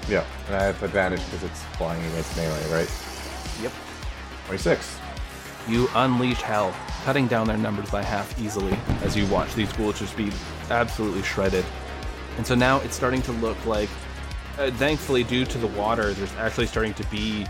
[0.07, 2.91] Yeah, and I have advantage because it's flying against melee, right?
[3.61, 3.71] Yep.
[4.47, 4.97] 26.
[5.67, 6.73] You unleash hell,
[7.03, 10.31] cutting down their numbers by half easily as you watch these ghouls just be
[10.71, 11.65] absolutely shredded.
[12.37, 13.89] And so now it's starting to look like,
[14.57, 17.45] uh, thankfully, due to the water, there's actually starting to be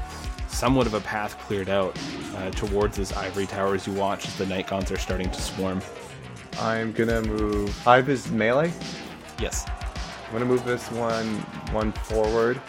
[0.47, 1.97] somewhat of a path cleared out
[2.35, 5.41] uh, towards this ivory tower as you watch as the night gaunts are starting to
[5.41, 5.81] swarm.
[6.59, 7.75] I'm gonna move.
[7.79, 8.73] Hive is melee.
[9.39, 9.65] Yes.
[10.29, 11.25] I'm gonna move this one
[11.71, 12.61] one forward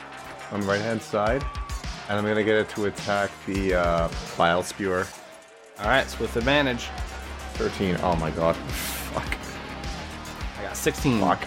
[0.50, 1.44] on the right hand side,
[2.08, 4.08] and I'm gonna get it to attack the uh,
[4.38, 5.06] bile spewer.
[5.78, 6.88] All right, so with advantage,
[7.54, 7.98] 13.
[8.02, 8.56] Oh my god.
[8.56, 9.36] Fuck.
[10.58, 11.20] I got 16.
[11.20, 11.42] Fuck.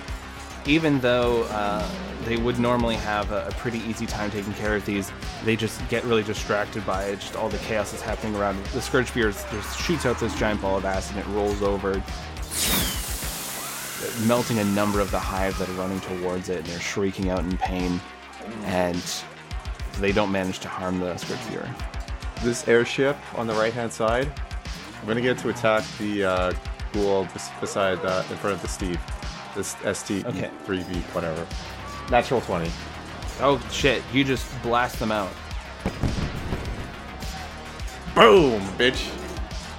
[0.67, 1.87] even though uh,
[2.25, 5.11] they would normally have a, a pretty easy time taking care of these,
[5.43, 8.63] they just get really distracted by it, just all the chaos that's happening around.
[8.67, 12.01] The Scourge Spewer just shoots out this giant ball of acid and it rolls over,
[14.25, 17.39] melting a number of the hive that are running towards it, and they're shrieking out
[17.39, 17.99] in pain,
[18.65, 19.01] and
[19.99, 21.69] they don't manage to harm the Scourge Spewer.
[22.43, 24.31] This airship on the right hand side,
[25.01, 26.53] I'm gonna get to attack the uh,
[26.93, 27.27] ghoul
[27.59, 28.99] beside uh, in front of the Steve.
[29.55, 30.49] This ST Okay.
[30.65, 31.45] 3V whatever.
[32.09, 32.69] Natural 20.
[33.39, 35.31] Oh shit, you just blast them out.
[38.15, 39.09] Boom, bitch.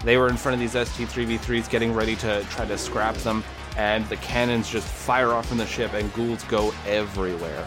[0.03, 3.45] They were in front of these ST-3V3s getting ready to try to scrap them,
[3.77, 7.67] and the cannons just fire off from the ship, and ghouls go everywhere.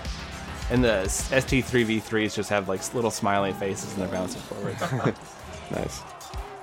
[0.70, 5.14] And the ST-3V3s just have like little smiley faces, and they're bouncing forward.
[5.70, 6.01] Nice.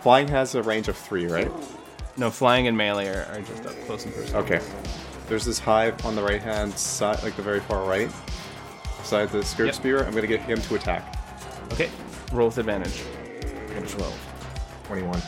[0.01, 1.51] Flying has a range of three, right?
[2.17, 4.43] no, flying and melee are, are just up close and personal.
[4.43, 4.61] Okay.
[5.29, 8.11] There's this hive on the right hand side, like the very far right,
[8.99, 9.75] beside the Scourge Yep.
[9.75, 10.05] Spear.
[10.05, 11.19] I'm gonna get him to attack.
[11.73, 11.91] Okay,
[12.33, 13.03] roll with advantage.
[13.77, 14.31] I 12.
[14.85, 15.23] 21.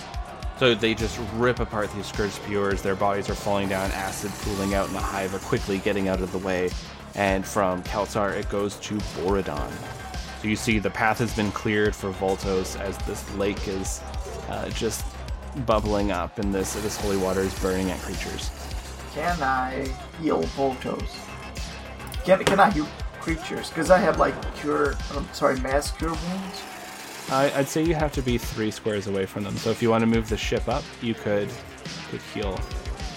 [0.59, 2.81] So they just rip apart these scourge spewers.
[2.81, 6.21] Their bodies are falling down, acid pooling out, in the hive are quickly getting out
[6.21, 6.71] of the way.
[7.15, 9.71] And from Kelsar, it goes to Bordon.
[10.41, 14.03] So you see the path has been cleared for Voltos as this lake is
[14.49, 15.05] uh, just
[15.65, 18.51] bubbling up, and this this holy water is burning at creatures.
[19.15, 19.89] Can I
[20.21, 21.09] heal Voltos?
[22.25, 22.87] Can, can I heal
[23.21, 23.71] creatures?
[23.71, 26.63] Because I have like cure, um, sorry, mass cure wounds.
[27.31, 29.57] I, I'd say you have to be three squares away from them.
[29.57, 31.51] So if you want to move the ship up, you could
[32.11, 32.59] could heal.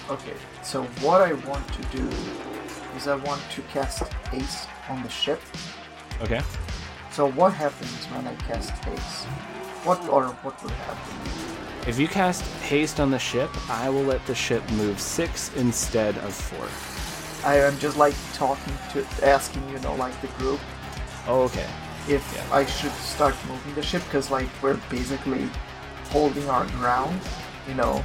[0.10, 0.34] Okay,
[0.64, 2.08] so what I want to do
[2.96, 5.40] is I want to cast haste on the ship.
[6.22, 6.42] Okay.
[7.12, 9.26] So what happens when I cast haste?
[9.86, 11.88] What or what would happen?
[11.88, 16.18] If you cast haste on the ship, I will let the ship move six instead
[16.18, 16.68] of four.
[17.48, 20.60] I am just like talking to, asking you know, like the group
[21.28, 21.68] Oh, okay.
[22.10, 22.58] If Yeah.
[22.58, 25.48] I should start moving the ship because like we're basically
[26.10, 27.20] holding our ground,
[27.68, 28.04] you know.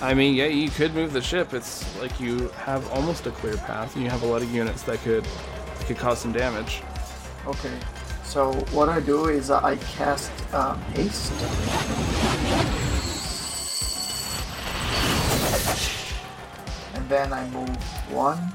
[0.00, 1.54] I mean, yeah, you could move the ship.
[1.54, 4.82] It's like you have almost a clear path, and you have a lot of units
[4.82, 6.82] that could that could cause some damage.
[7.46, 7.78] Okay.
[8.24, 11.32] So what I do is I cast um, haste.
[16.94, 17.76] And then I move
[18.10, 18.52] one.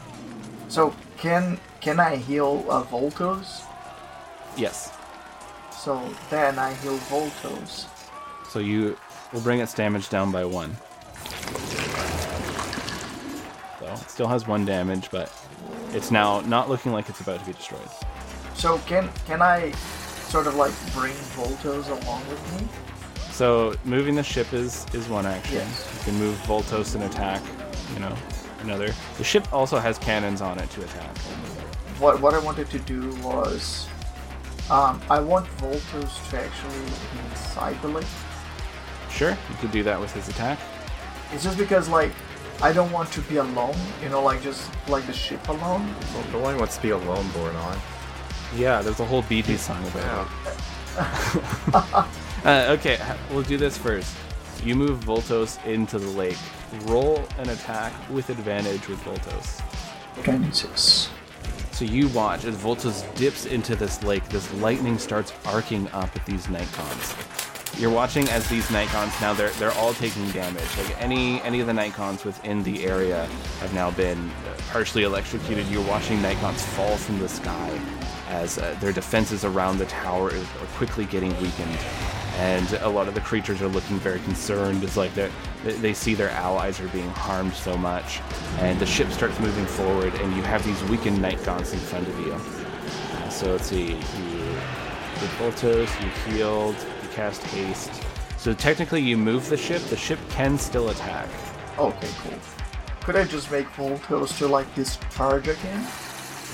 [0.67, 3.66] So can can I heal uh, Voltos?
[4.57, 4.91] Yes.
[5.71, 7.85] So then I heal Voltos.
[8.49, 8.97] So you
[9.31, 10.75] will bring its damage down by one.
[13.79, 15.31] So it still has one damage, but
[15.93, 17.87] it's now not looking like it's about to be destroyed.
[18.55, 19.71] So can can I
[20.29, 22.67] sort of like bring Voltos along with me?
[23.31, 25.57] So moving the ship is is one action.
[25.57, 25.93] Yes.
[25.99, 27.41] You can move Voltos and attack.
[27.93, 28.15] You know,
[28.61, 28.93] another.
[29.17, 31.17] The ship also has cannons on it to attack.
[31.99, 33.87] What what I wanted to do was
[34.69, 38.05] um, I want Voltos to actually be inside the lake.
[39.09, 40.59] Sure, you could do that with his attack.
[41.31, 42.11] It's just because like
[42.61, 45.93] I don't want to be alone, you know, like just like the ship alone.
[46.13, 47.79] Well, the one wants to be alone Bordon.
[48.55, 52.05] Yeah, there's a whole Bee Gees song about it.
[52.45, 52.97] Uh, okay,
[53.31, 54.15] we'll do this first.
[54.63, 56.37] You move Voltos into the lake.
[56.83, 59.61] Roll an attack with advantage with Voltos.
[60.23, 61.09] Twenty-six.
[61.77, 64.27] So you watch as Voltos dips into this lake.
[64.29, 67.13] This lightning starts arcing up at these night gaunts.
[67.79, 70.75] You're watching as these night gaunts now they're they're all taking damage.
[70.75, 73.27] Like any any of the night gaunts within the area
[73.59, 74.31] have now been
[74.71, 75.67] partially electrocuted.
[75.67, 77.79] You're watching night gaunts fall from the sky
[78.27, 81.77] as uh, their defenses around the tower are quickly getting weakened,
[82.37, 84.83] and a lot of the creatures are looking very concerned.
[84.83, 85.29] It's like they
[85.63, 88.21] they see their allies are being harmed so much,
[88.59, 92.07] and the ship starts moving forward, and you have these weakened night gaunts in front
[92.07, 92.33] of you.
[92.33, 93.97] Uh, so let's see, you
[95.19, 97.91] did Voltos, you healed, you cast haste.
[98.37, 99.81] So technically, you move the ship.
[99.83, 101.27] The ship can still attack.
[101.77, 102.39] Okay, cool.
[103.01, 105.87] Could I just make Voltos to like discharge again?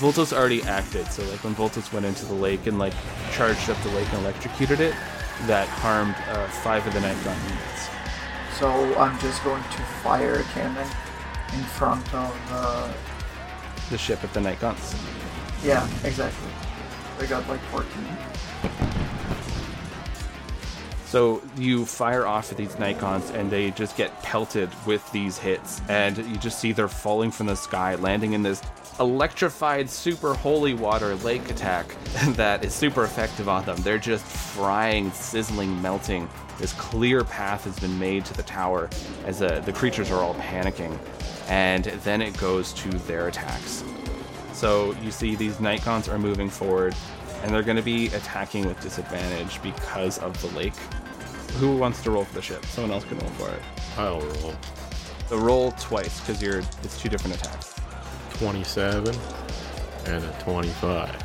[0.00, 2.92] Voltos already acted, so like when Voltos went into the lake and like
[3.32, 4.92] charged up the lake and electrocuted it,
[5.46, 7.88] that harmed uh, five of the night gaunt units.
[8.58, 8.68] So
[8.98, 10.86] I'm just going to fire a cannon
[11.54, 12.36] in front of.
[12.50, 12.92] Uh,
[13.90, 14.94] The ship at the night gaunts.
[15.64, 16.48] yeah, exactly.
[17.20, 17.86] I got like 14.
[21.06, 25.38] So you fire off at these night gaunts and they just get pelted with these
[25.38, 25.80] hits.
[25.88, 28.60] And you just see they're falling from the sky, landing in this
[29.00, 31.96] electrified super holy water lake attack
[32.28, 33.76] that is super effective on them.
[33.82, 36.28] They're just frying, sizzling, melting.
[36.58, 38.88] This clear path has been made to the tower
[39.26, 40.96] as uh, the creatures are all panicking.
[41.48, 43.84] And then it goes to their attacks.
[44.52, 46.94] So you see these night gaunts are moving forward,
[47.42, 50.76] and they're going to be attacking with disadvantage because of the lake.
[51.58, 52.64] Who wants to roll for the ship?
[52.66, 53.60] Someone else can roll for it.
[53.98, 54.54] I'll roll.
[55.28, 57.73] So roll twice because you're it's two different attacks.
[58.34, 59.14] 27
[60.06, 61.24] and a 25.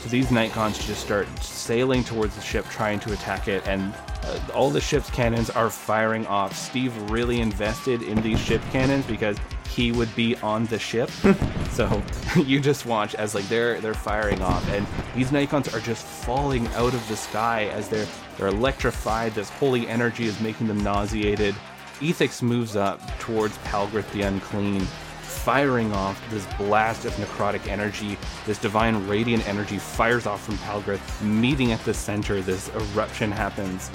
[0.00, 3.94] So these night gaunts just start sailing towards the ship, trying to attack it, and
[4.24, 6.56] uh, all the ship's cannons are firing off.
[6.56, 9.36] Steve really invested in these ship cannons because
[9.68, 11.10] he would be on the ship.
[11.70, 12.02] so
[12.36, 16.04] you just watch as like they're they're firing off, and these night gaunts are just
[16.04, 18.06] falling out of the sky as they're
[18.36, 19.34] they're electrified.
[19.34, 21.54] This holy energy is making them nauseated.
[22.00, 24.84] Ethix moves up towards Palgrith the Unclean,
[25.32, 28.18] firing off this blast of necrotic energy.
[28.46, 32.40] This divine radiant energy fires off from Palgrith, meeting at the center.
[32.40, 33.90] This eruption happens.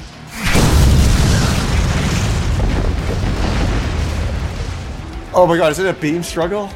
[5.33, 6.69] Oh my god, is it a beam struggle?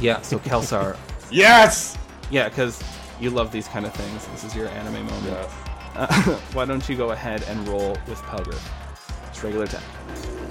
[0.00, 0.96] Yeah, so Kelsar.
[1.32, 1.96] Yes!
[2.30, 2.82] yeah, because
[3.20, 4.26] you love these kind of things.
[4.28, 5.48] This is your anime moment.
[5.94, 6.06] Uh,
[6.52, 8.68] why don't you go ahead and roll with Palgrith?
[9.28, 9.82] It's regular attack.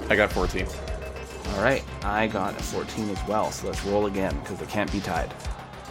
[0.08, 0.66] I got 14.
[1.48, 4.90] All right, I got a 14 as well, so let's roll again because they can't
[4.92, 5.32] be tied.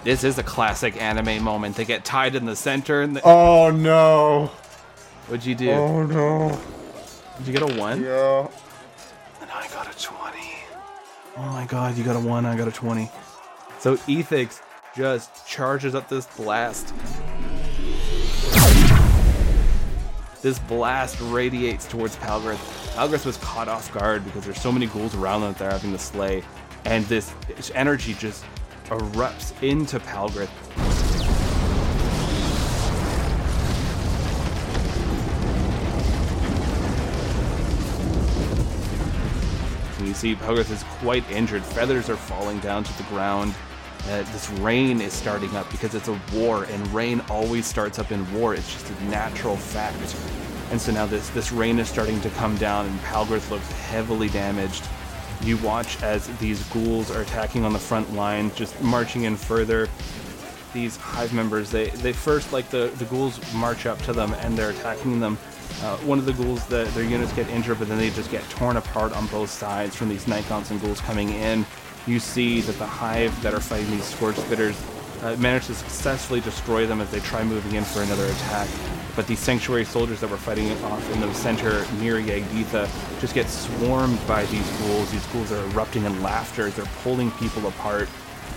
[0.03, 1.75] This is a classic anime moment.
[1.75, 4.47] They get tied in the center, and the- Oh no!
[5.27, 5.71] what'd you do?
[5.71, 6.59] Oh no!
[7.37, 8.01] Did you get a one?
[8.03, 8.47] Yeah.
[9.41, 10.37] And I got a 20.
[11.37, 13.09] Oh my god, you got a 1, I got a 20.
[13.79, 14.61] So Ethix
[14.95, 16.93] just charges up this blast.
[20.41, 22.59] This blast radiates towards Palgrith.
[22.95, 25.91] Palgrith was caught off guard because there's so many ghouls around them that they're having
[25.91, 26.43] to slay.
[26.85, 28.43] And this this energy just
[28.87, 30.49] erupts into Palgrith.
[39.99, 41.63] And you see Palgrith is quite injured.
[41.63, 43.53] Feathers are falling down to the ground.
[44.09, 48.11] Uh, this rain is starting up because it's a war, and rain always starts up
[48.11, 48.55] in war.
[48.55, 50.15] It's just a natural fact.
[50.71, 54.29] And so now this, this rain is starting to come down, and Palgrith looks heavily
[54.29, 54.87] damaged.
[55.41, 59.87] You watch as these ghouls are attacking on the front line, just marching in further.
[60.73, 64.55] These hive members, they, they first, like the, the ghouls, march up to them and
[64.55, 65.37] they're attacking them.
[65.81, 68.47] Uh, one of the ghouls, the, their units get injured, but then they just get
[68.49, 71.65] torn apart on both sides from these night gaunts and ghouls coming in.
[72.05, 74.75] You see that the hive that are fighting these Scourge Spitters
[75.23, 78.67] uh, manage to successfully destroy them as they try moving in for another attack.
[79.19, 82.89] But these Sanctuary soldiers that were fighting off in the center near Yagditha
[83.19, 85.11] just get swarmed by these ghouls.
[85.11, 86.69] These ghouls are erupting in laughter.
[86.69, 88.07] They're pulling people apart.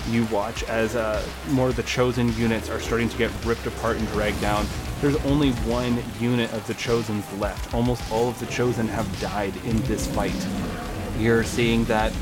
[0.08, 3.96] You watch as uh, more of the chosen units are starting to get ripped apart
[3.96, 4.64] and dragged down.
[5.00, 7.74] There's only one unit of the chosens left.
[7.74, 10.46] Almost all of the chosen have died in this fight.
[11.18, 12.12] You're seeing that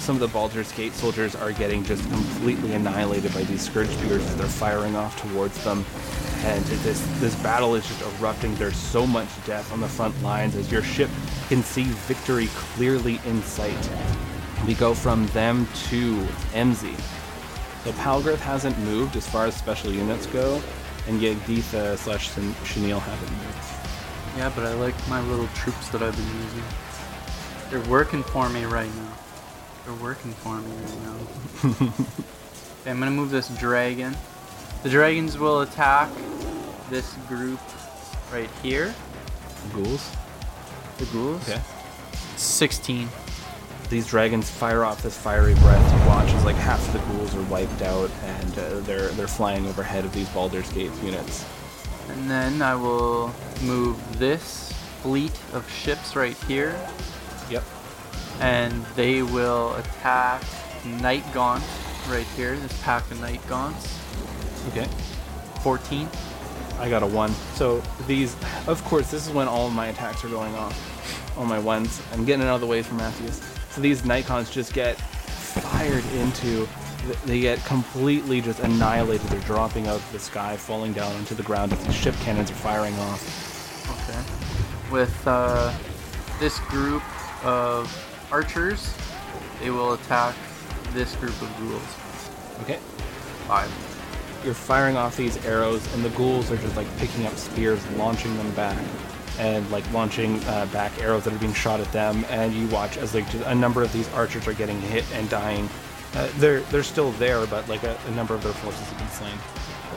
[0.00, 4.24] some of the Baldur's Gate soldiers are getting just completely annihilated by these Scourge Spewers
[4.24, 5.84] as they're firing off towards them.
[6.42, 8.54] And this this battle is just erupting.
[8.54, 11.10] There's so much death on the front lines as your ship
[11.48, 13.90] can see victory clearly in sight.
[14.66, 16.16] We go from them to
[16.52, 16.98] MZ.
[17.84, 20.62] So Palgrith hasn't moved as far as special units go,
[21.08, 22.30] and Yagditha slash
[22.64, 24.38] Chenille haven't moved.
[24.38, 26.64] Yeah, but I like my little troops that I've been using.
[27.68, 29.12] They're working for me right now.
[29.84, 31.16] They're working for me right now.
[32.80, 34.16] okay, I'm gonna move this dragon.
[34.82, 36.10] The dragons will attack
[36.88, 37.60] this group
[38.32, 38.94] right here.
[39.72, 40.10] Ghouls.
[40.98, 41.48] The ghouls.
[41.48, 41.60] Okay.
[42.36, 43.08] 16.
[43.88, 46.00] These dragons fire off this fiery breath.
[46.02, 49.26] You watch as like half of the ghouls are wiped out, and uh, they're they're
[49.28, 51.44] flying overhead of these Baldur's Gate units.
[52.08, 56.90] And then I will move this fleet of ships right here, Yep.
[58.40, 60.42] And they will attack
[60.84, 61.62] Night Gaunt
[62.08, 62.56] right here.
[62.56, 63.98] This pack of Night Gaunts.
[64.68, 64.88] Okay.
[65.62, 66.08] 14.
[66.78, 67.30] I got a one.
[67.54, 68.34] So these,
[68.66, 71.36] of course, this is when all of my attacks are going off.
[71.36, 72.00] All my ones.
[72.12, 73.40] I'm getting out of the way for Matthews.
[73.70, 76.66] So these night gaunts just get fired into.
[77.26, 79.26] They get completely just annihilated.
[79.28, 82.50] They're dropping out of the sky, falling down onto the ground as these ship cannons
[82.50, 84.08] are firing off.
[84.08, 84.92] Okay.
[84.92, 85.74] With uh,
[86.38, 87.02] this group
[87.44, 88.94] of archers,
[89.60, 90.34] they will attack
[90.92, 92.62] this group of ghouls.
[92.62, 92.78] Okay.
[93.46, 93.70] Five.
[94.44, 98.34] You're firing off these arrows, and the ghouls are just like picking up spears, launching
[98.36, 98.78] them back,
[99.38, 102.24] and like launching uh, back arrows that are being shot at them.
[102.30, 105.28] And you watch as like just a number of these archers are getting hit and
[105.28, 105.68] dying.
[106.14, 109.08] Uh, they're they're still there, but like a, a number of their forces have been
[109.08, 109.36] slain.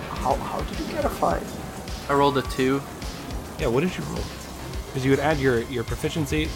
[0.10, 2.10] How, how did you get a five?
[2.10, 2.81] I rolled a two.
[3.60, 4.23] Yeah, what did you roll?
[4.88, 6.49] Because you would add your your proficiency.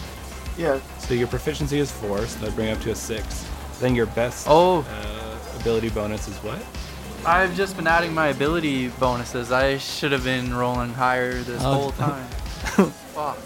[0.58, 3.48] Yeah, So your proficiency is four, so that bring up to a six.
[3.80, 4.80] Then your best Oh.
[4.90, 6.60] uh, ability bonus is what?
[7.26, 9.52] I've just been adding my ability bonuses.
[9.52, 11.74] I should have been rolling higher this Oh.
[11.74, 12.26] whole time.
[13.14, 13.38] Fuck.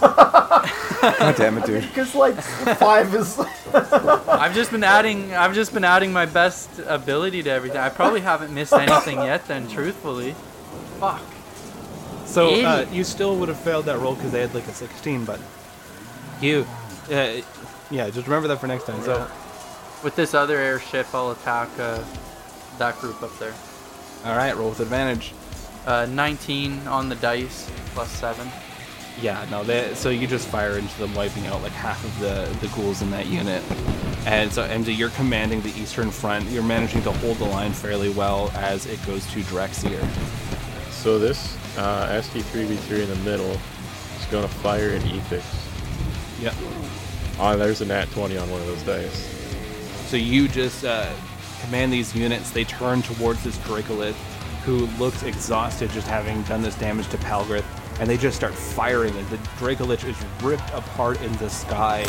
[0.00, 1.82] God damn it, dude.
[1.88, 2.36] because like
[2.76, 3.38] five is.
[3.74, 5.34] I've just been adding.
[5.34, 7.78] I've just been adding my best ability to everything.
[7.78, 9.46] I probably haven't missed anything yet.
[9.46, 10.34] Then, truthfully,
[11.00, 11.20] fuck.
[12.26, 12.50] So uh,
[12.80, 12.88] Idiot.
[12.92, 15.38] you still would have failed that roll because they had like a 16, but
[16.42, 16.66] you,
[17.10, 17.40] uh,
[17.90, 19.00] yeah, just remember that for next time.
[19.02, 19.26] So,
[20.02, 22.02] With this other airship, I'll attack uh,
[22.78, 23.54] that group up there.
[24.24, 25.32] all right, roll with advantage.
[25.86, 28.48] Uh, 19 on the dice plus seven.
[29.20, 32.48] Yeah, no, they, so you just fire into them, wiping out like half of the
[32.66, 33.62] the ghouls in that unit.
[34.24, 36.48] And so, MD, you're commanding the eastern front.
[36.48, 40.00] You're managing to hold the line fairly well as it goes to Draxier.
[40.92, 45.42] So this uh, ST3v3 in the middle is going to fire an Ethix.
[46.42, 46.54] Yep.
[47.38, 49.12] Oh, there's a nat 20 on one of those days.
[50.08, 51.12] So you just uh,
[51.60, 52.50] command these units.
[52.50, 54.14] They turn towards this Dracolich,
[54.64, 57.64] who looks exhausted just having done this damage to Palgrith,
[58.00, 59.14] and they just start firing.
[59.14, 62.02] And the Dracolich is ripped apart in the sky.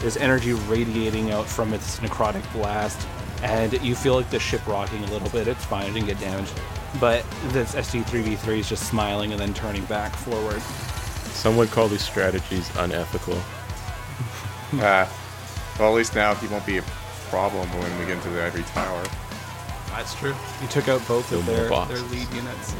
[0.00, 3.06] There's energy radiating out from its necrotic blast,
[3.42, 5.46] and you feel like the ship rocking a little bit.
[5.46, 6.58] It's fine, it didn't get damaged.
[7.00, 10.60] But this ST3v3 is just smiling and then turning back forward.
[11.32, 13.34] Some would call these strategies unethical.
[14.80, 15.06] Uh,
[15.78, 16.84] well, at least now he won't be a
[17.28, 19.04] problem when we get into the Ivory Tower.
[19.88, 20.34] That's true.
[20.62, 22.00] You took out both of their, boxes.
[22.00, 22.74] their lead units.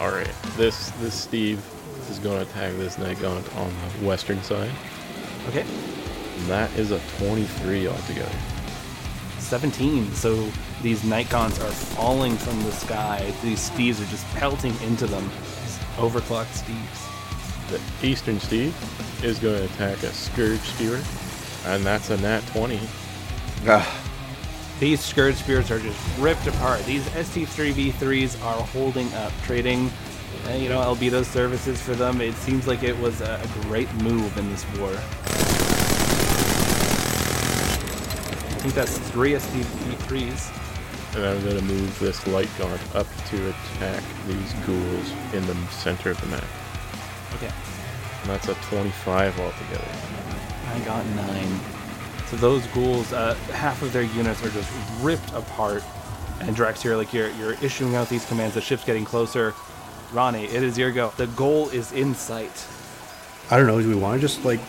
[0.00, 1.64] All right, this this Steve
[2.10, 4.70] is going to attack this Night Gaunt on the western side.
[5.48, 5.62] Okay.
[5.62, 8.38] And that is a 23 altogether.
[9.38, 10.12] 17.
[10.14, 10.48] So
[10.82, 13.32] these night gaunts are falling from the sky.
[13.42, 15.24] These steves are just pelting into them.
[15.62, 17.02] These overclocked steves.
[17.70, 18.74] The eastern Steve
[19.24, 21.00] is going to attack a Scourge Spewer,
[21.66, 22.78] and that's a nat 20.
[23.66, 24.04] Ah,
[24.78, 26.84] These Scourge Spewers are just ripped apart.
[26.84, 29.90] These ST3v3s are holding up, trading,
[30.46, 32.20] uh, you know, Albedo services for them.
[32.20, 34.90] It seems like it was a, a great move in this war.
[38.50, 40.65] I think that's three ST3s.
[41.14, 45.54] And I'm going to move this Light guard up to attack these ghouls in the
[45.68, 46.44] center of the map.
[47.34, 47.52] Okay.
[48.22, 49.88] And that's a 25 altogether.
[50.68, 51.60] I got nine.
[52.28, 54.70] So those ghouls, uh, half of their units are just
[55.00, 55.82] ripped apart.
[56.40, 58.54] And Draxier, like you're you're issuing out these commands.
[58.54, 59.54] The ship's getting closer.
[60.12, 61.12] Ronnie, it is your go.
[61.16, 62.66] The goal is in sight.
[63.50, 63.80] I don't know.
[63.80, 64.60] Do we want to just like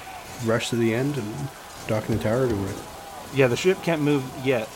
[0.46, 1.34] rush to the end and
[1.88, 2.44] dock in the tower?
[2.44, 2.70] Or do we...
[3.34, 4.70] Yeah, the ship can't move yet.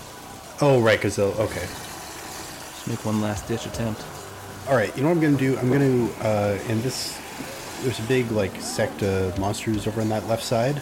[0.62, 0.98] Oh, right.
[0.98, 1.34] Because they'll.
[1.40, 1.62] Okay.
[1.62, 4.04] Just make one last ditch attempt.
[4.68, 4.96] All right.
[4.96, 5.58] You know what I'm gonna do?
[5.58, 7.20] I'm gonna uh, in this.
[7.82, 10.78] There's a big like sect of monsters over on that left side.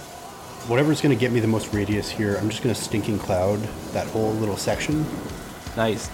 [0.68, 3.60] Whatever's gonna get me the most radius here, I'm just gonna stinking cloud
[3.94, 5.06] that whole little section.
[5.78, 6.10] Nice.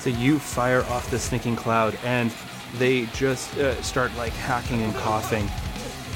[0.00, 2.34] So you fire off the stinking cloud, and
[2.78, 5.48] they just uh, start like hacking and coughing.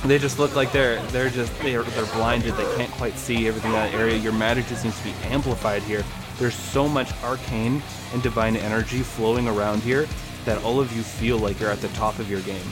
[0.05, 2.55] They just look like they're they're just they're they're blinded.
[2.55, 4.17] They can't quite see everything in that area.
[4.17, 6.05] Your magic just seems to be amplified here.
[6.39, 7.83] There's so much arcane
[8.13, 10.07] and divine energy flowing around here
[10.45, 12.67] that all of you feel like you're at the top of your game.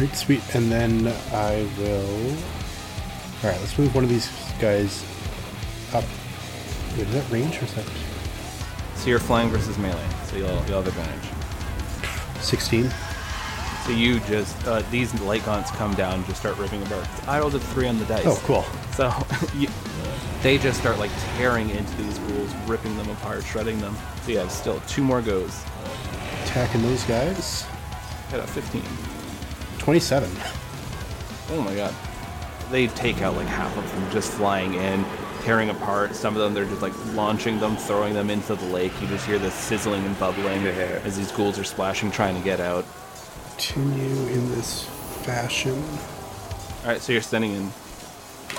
[0.00, 0.42] Right, sweet.
[0.54, 2.30] And then I will.
[3.42, 5.04] All right, let's move one of these guys
[5.92, 6.04] up.
[6.96, 7.84] Wait, is that range or is that?
[8.96, 11.30] So you're flying versus melee, so you'll you'll have advantage.
[12.42, 12.90] 16.
[13.84, 17.06] So you just uh, these light gaunts come down, and just start ripping apart.
[17.28, 18.26] I rolled a three on the dice.
[18.26, 18.64] Oh, cool.
[18.92, 19.12] So
[19.56, 19.68] you,
[20.42, 23.96] they just start like tearing into these ghouls, ripping them apart, shredding them.
[24.22, 25.64] So yeah, still two more goes.
[26.44, 27.66] Attacking those guys.
[28.30, 28.82] Got a 15.
[29.78, 30.30] 27.
[31.50, 31.94] Oh my god.
[32.70, 35.04] They take out like half of them just flying in,
[35.42, 36.14] tearing apart.
[36.14, 38.92] Some of them they're just like launching them, throwing them into the lake.
[39.00, 42.60] You just hear the sizzling and bubbling as these ghouls are splashing, trying to get
[42.60, 42.84] out.
[43.52, 44.84] Continue in this
[45.24, 45.82] fashion.
[46.82, 47.72] Alright, so you're standing in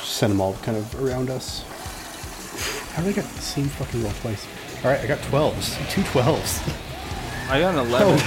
[0.01, 1.63] Send them all kind of around us.
[2.93, 4.45] How did I get the same fucking roll twice?
[4.83, 5.77] All right, I got 12s.
[5.91, 6.61] Two 12s.
[7.49, 8.17] I got an 11.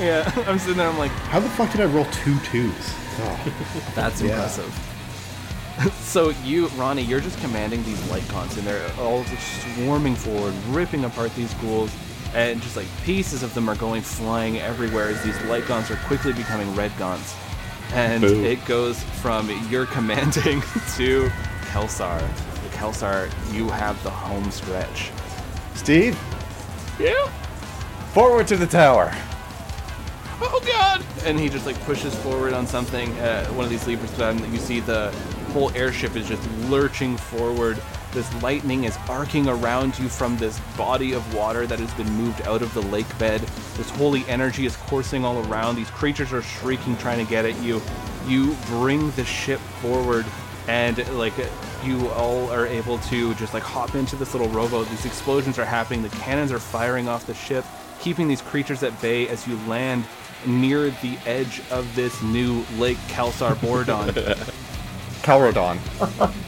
[0.00, 2.72] yeah, I'm sitting there, I'm like, How the fuck did I roll two twos?
[3.18, 3.92] Oh.
[3.94, 4.30] That's Yeah.
[4.32, 5.92] impressive.
[6.00, 10.54] so you, Ronnie, you're just commanding these light gaunts, and they're all just swarming forward,
[10.68, 11.90] ripping apart these ghouls,
[12.34, 15.96] and just like pieces of them are going flying everywhere as these light gaunts are
[16.06, 17.34] quickly becoming red gaunts.
[17.92, 18.44] And Boo.
[18.44, 20.60] it goes from you're commanding
[20.96, 21.30] to
[21.70, 22.20] Kelsar.
[22.20, 25.10] So Kelsar, you have the home stretch.
[25.74, 26.18] Steve,
[26.98, 27.28] Yeah.
[28.12, 29.12] forward to the tower.
[30.40, 34.18] oh god and he just like pushes forward on something uh, one of these levers
[34.20, 35.10] and you see the
[35.52, 37.80] whole airship is just lurching forward
[38.16, 42.40] this lightning is arcing around you from this body of water that has been moved
[42.48, 43.42] out of the lake bed.
[43.76, 45.76] This holy energy is coursing all around.
[45.76, 47.82] These creatures are shrieking trying to get at you.
[48.26, 50.24] You bring the ship forward
[50.66, 51.34] and like
[51.84, 54.88] you all are able to just like hop into this little rowboat.
[54.88, 56.02] These explosions are happening.
[56.02, 57.66] The cannons are firing off the ship
[58.00, 60.06] keeping these creatures at bay as you land
[60.46, 64.10] near the edge of this new Lake Kelsar Bordon.
[65.22, 65.78] Calrodon.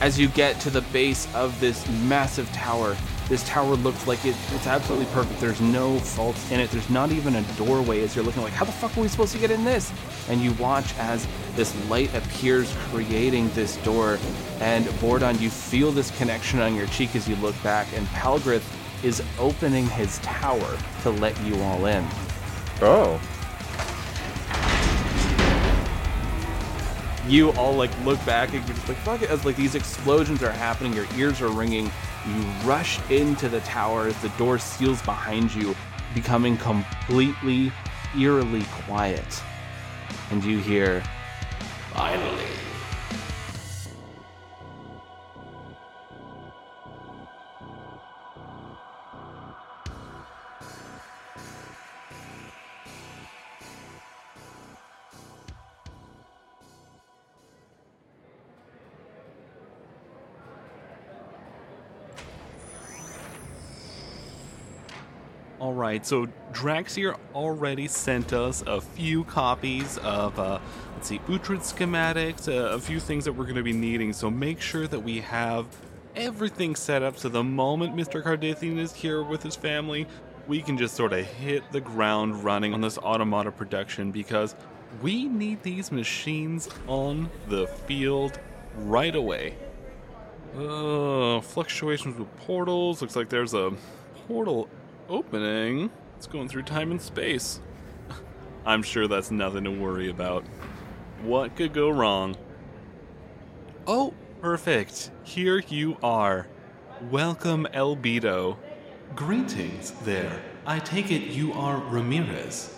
[0.00, 2.96] as you get to the base of this massive tower,
[3.28, 5.40] this tower looks like it, it's absolutely perfect.
[5.40, 6.70] There's no faults in it.
[6.70, 9.32] There's not even a doorway as you're looking like, how the fuck are we supposed
[9.32, 9.92] to get in this?
[10.28, 14.18] And you watch as this light appears, creating this door.
[14.60, 18.64] And Bordon, you feel this connection on your cheek as you look back, and Palgrith
[19.02, 22.04] is opening his tower to let you all in.
[22.82, 23.20] Oh.
[27.26, 30.42] You all like look back and you're just like fuck it as like these explosions
[30.42, 31.90] are happening your ears are ringing
[32.26, 35.74] you rush into the tower as the door seals behind you
[36.14, 37.72] becoming completely
[38.16, 39.42] eerily quiet.
[40.30, 41.02] And you hear
[41.92, 42.46] finally
[65.74, 70.58] right, so Draxier already sent us a few copies of, uh,
[70.94, 74.12] let's see, Uhtred schematics, uh, a few things that we're going to be needing.
[74.12, 75.66] So make sure that we have
[76.16, 78.22] everything set up so the moment Mr.
[78.22, 80.06] Cardathian is here with his family,
[80.46, 84.54] we can just sort of hit the ground running on this automata production because
[85.02, 88.38] we need these machines on the field
[88.76, 89.56] right away.
[90.56, 93.02] Uh, fluctuations with portals.
[93.02, 93.72] Looks like there's a
[94.28, 94.68] portal
[95.14, 95.90] opening.
[96.16, 97.60] It's going through time and space.
[98.66, 100.44] I'm sure that's nothing to worry about.
[101.22, 102.36] What could go wrong?
[103.86, 105.12] Oh, perfect.
[105.22, 106.48] Here you are.
[107.12, 108.56] Welcome, Elbedo.
[109.14, 110.42] Greetings there.
[110.66, 112.74] I take it you are Ramirez.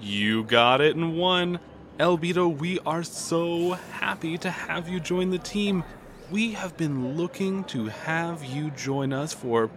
[0.00, 1.58] You got it in one.
[1.98, 5.82] Elbedo, we are so happy to have you join the team.
[6.30, 9.68] We have been looking to have you join us for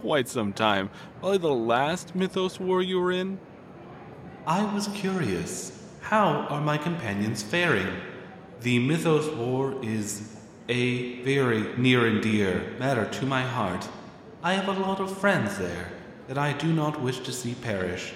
[0.00, 0.90] quite some time.
[1.20, 3.38] Probably the last Mythos War you were in.
[4.46, 5.72] I was curious.
[6.00, 7.88] How are my companions faring?
[8.60, 10.36] The Mythos War is
[10.68, 13.88] a very near and dear matter to my heart.
[14.42, 15.88] I have a lot of friends there
[16.28, 18.12] that I do not wish to see perish.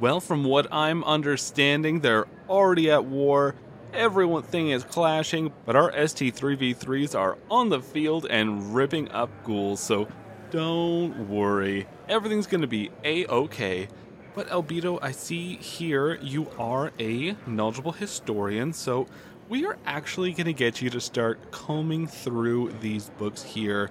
[0.00, 3.54] Well, from what I'm understanding, they're already at war.
[3.92, 10.08] Everything is clashing, but our ST3v3s are on the field and ripping up ghouls, so
[10.54, 11.84] don't worry.
[12.08, 13.88] Everything's gonna be a okay.
[14.36, 19.08] But Albedo, I see here you are a knowledgeable historian, so
[19.48, 23.90] we are actually gonna get you to start combing through these books here.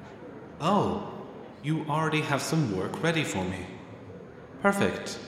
[0.61, 1.11] Oh,
[1.63, 3.65] you already have some work ready for me.
[4.61, 5.19] Perfect.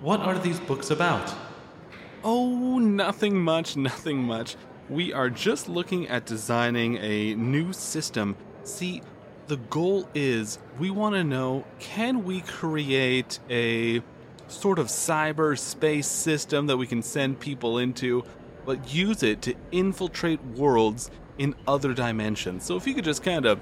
[0.00, 1.32] What are these books about?
[2.24, 4.56] Oh, nothing much, nothing much.
[4.88, 8.34] We are just looking at designing a new system.
[8.64, 9.02] See,
[9.48, 14.02] the goal is we want to know can we create a
[14.48, 18.24] sort of cyberspace system that we can send people into,
[18.64, 22.64] but use it to infiltrate worlds in other dimensions?
[22.64, 23.60] So if you could just kind of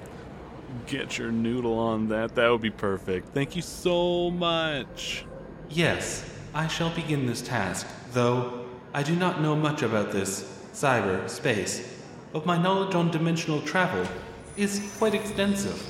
[0.87, 2.35] Get your noodle on that.
[2.35, 3.29] That would be perfect.
[3.35, 5.25] Thank you so much.
[5.69, 10.43] Yes, I shall begin this task, though I do not know much about this
[10.73, 12.01] cyber space,
[12.33, 14.07] but my knowledge on dimensional travel
[14.57, 15.85] is quite extensive.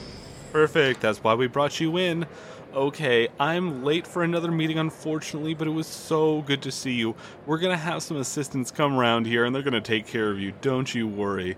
[0.52, 1.00] Perfect.
[1.00, 2.26] That's why we brought you in.
[2.74, 7.14] Okay, I'm late for another meeting, unfortunately, but it was so good to see you.
[7.46, 10.52] We're gonna have some assistants come around here and they're gonna take care of you.
[10.60, 11.56] Don't you worry.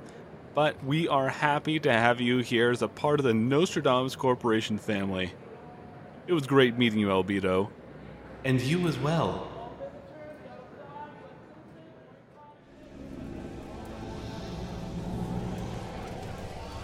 [0.55, 4.78] But we are happy to have you here as a part of the Nostradamus Corporation
[4.78, 5.32] family.
[6.26, 7.70] It was great meeting you, Albedo.
[8.44, 9.57] And you as well.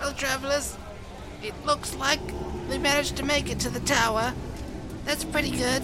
[0.05, 0.77] Well, travelers,
[1.43, 2.21] it looks like
[2.69, 4.35] we managed to make it to the tower.
[5.07, 5.83] That's pretty good.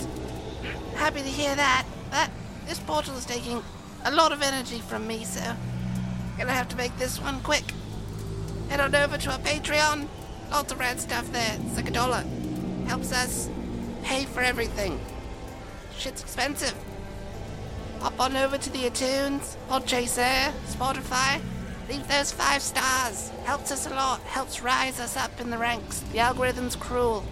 [0.95, 1.87] Happy to hear that.
[2.11, 2.31] That
[2.67, 3.63] this portal is taking
[4.05, 5.41] a lot of energy from me, so
[6.37, 7.65] gonna have to make this one quick.
[8.69, 10.07] Head on over to our Patreon.
[10.51, 11.57] Lots of rad stuff there.
[11.65, 12.23] It's like a dollar.
[12.89, 13.49] Helps us
[14.03, 15.01] pay for everything.
[15.97, 16.75] Shit's expensive.
[18.01, 21.41] Hop on over to the iTunes, Podchaser, Spotify.
[21.91, 23.31] Leave those five stars.
[23.45, 24.21] Helps us a lot.
[24.21, 26.05] Helps rise us up in the ranks.
[26.12, 27.25] The algorithm's cruel.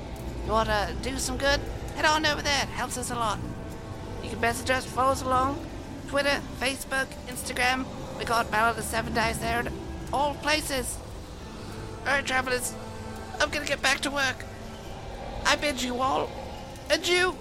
[0.45, 1.61] You wanna do some good?
[1.95, 2.67] Head on over there.
[2.75, 3.39] Helps us a lot.
[4.21, 5.65] You can message us, follow us along.
[6.09, 7.87] Twitter, Facebook, Instagram.
[8.19, 9.61] We got Battle of the Seven Dice there.
[9.61, 9.71] and
[10.13, 10.99] All places.
[12.01, 12.75] Alright, travelers.
[13.39, 14.45] I'm gonna get back to work.
[15.47, 16.29] I bid you all
[16.91, 17.37] adieu.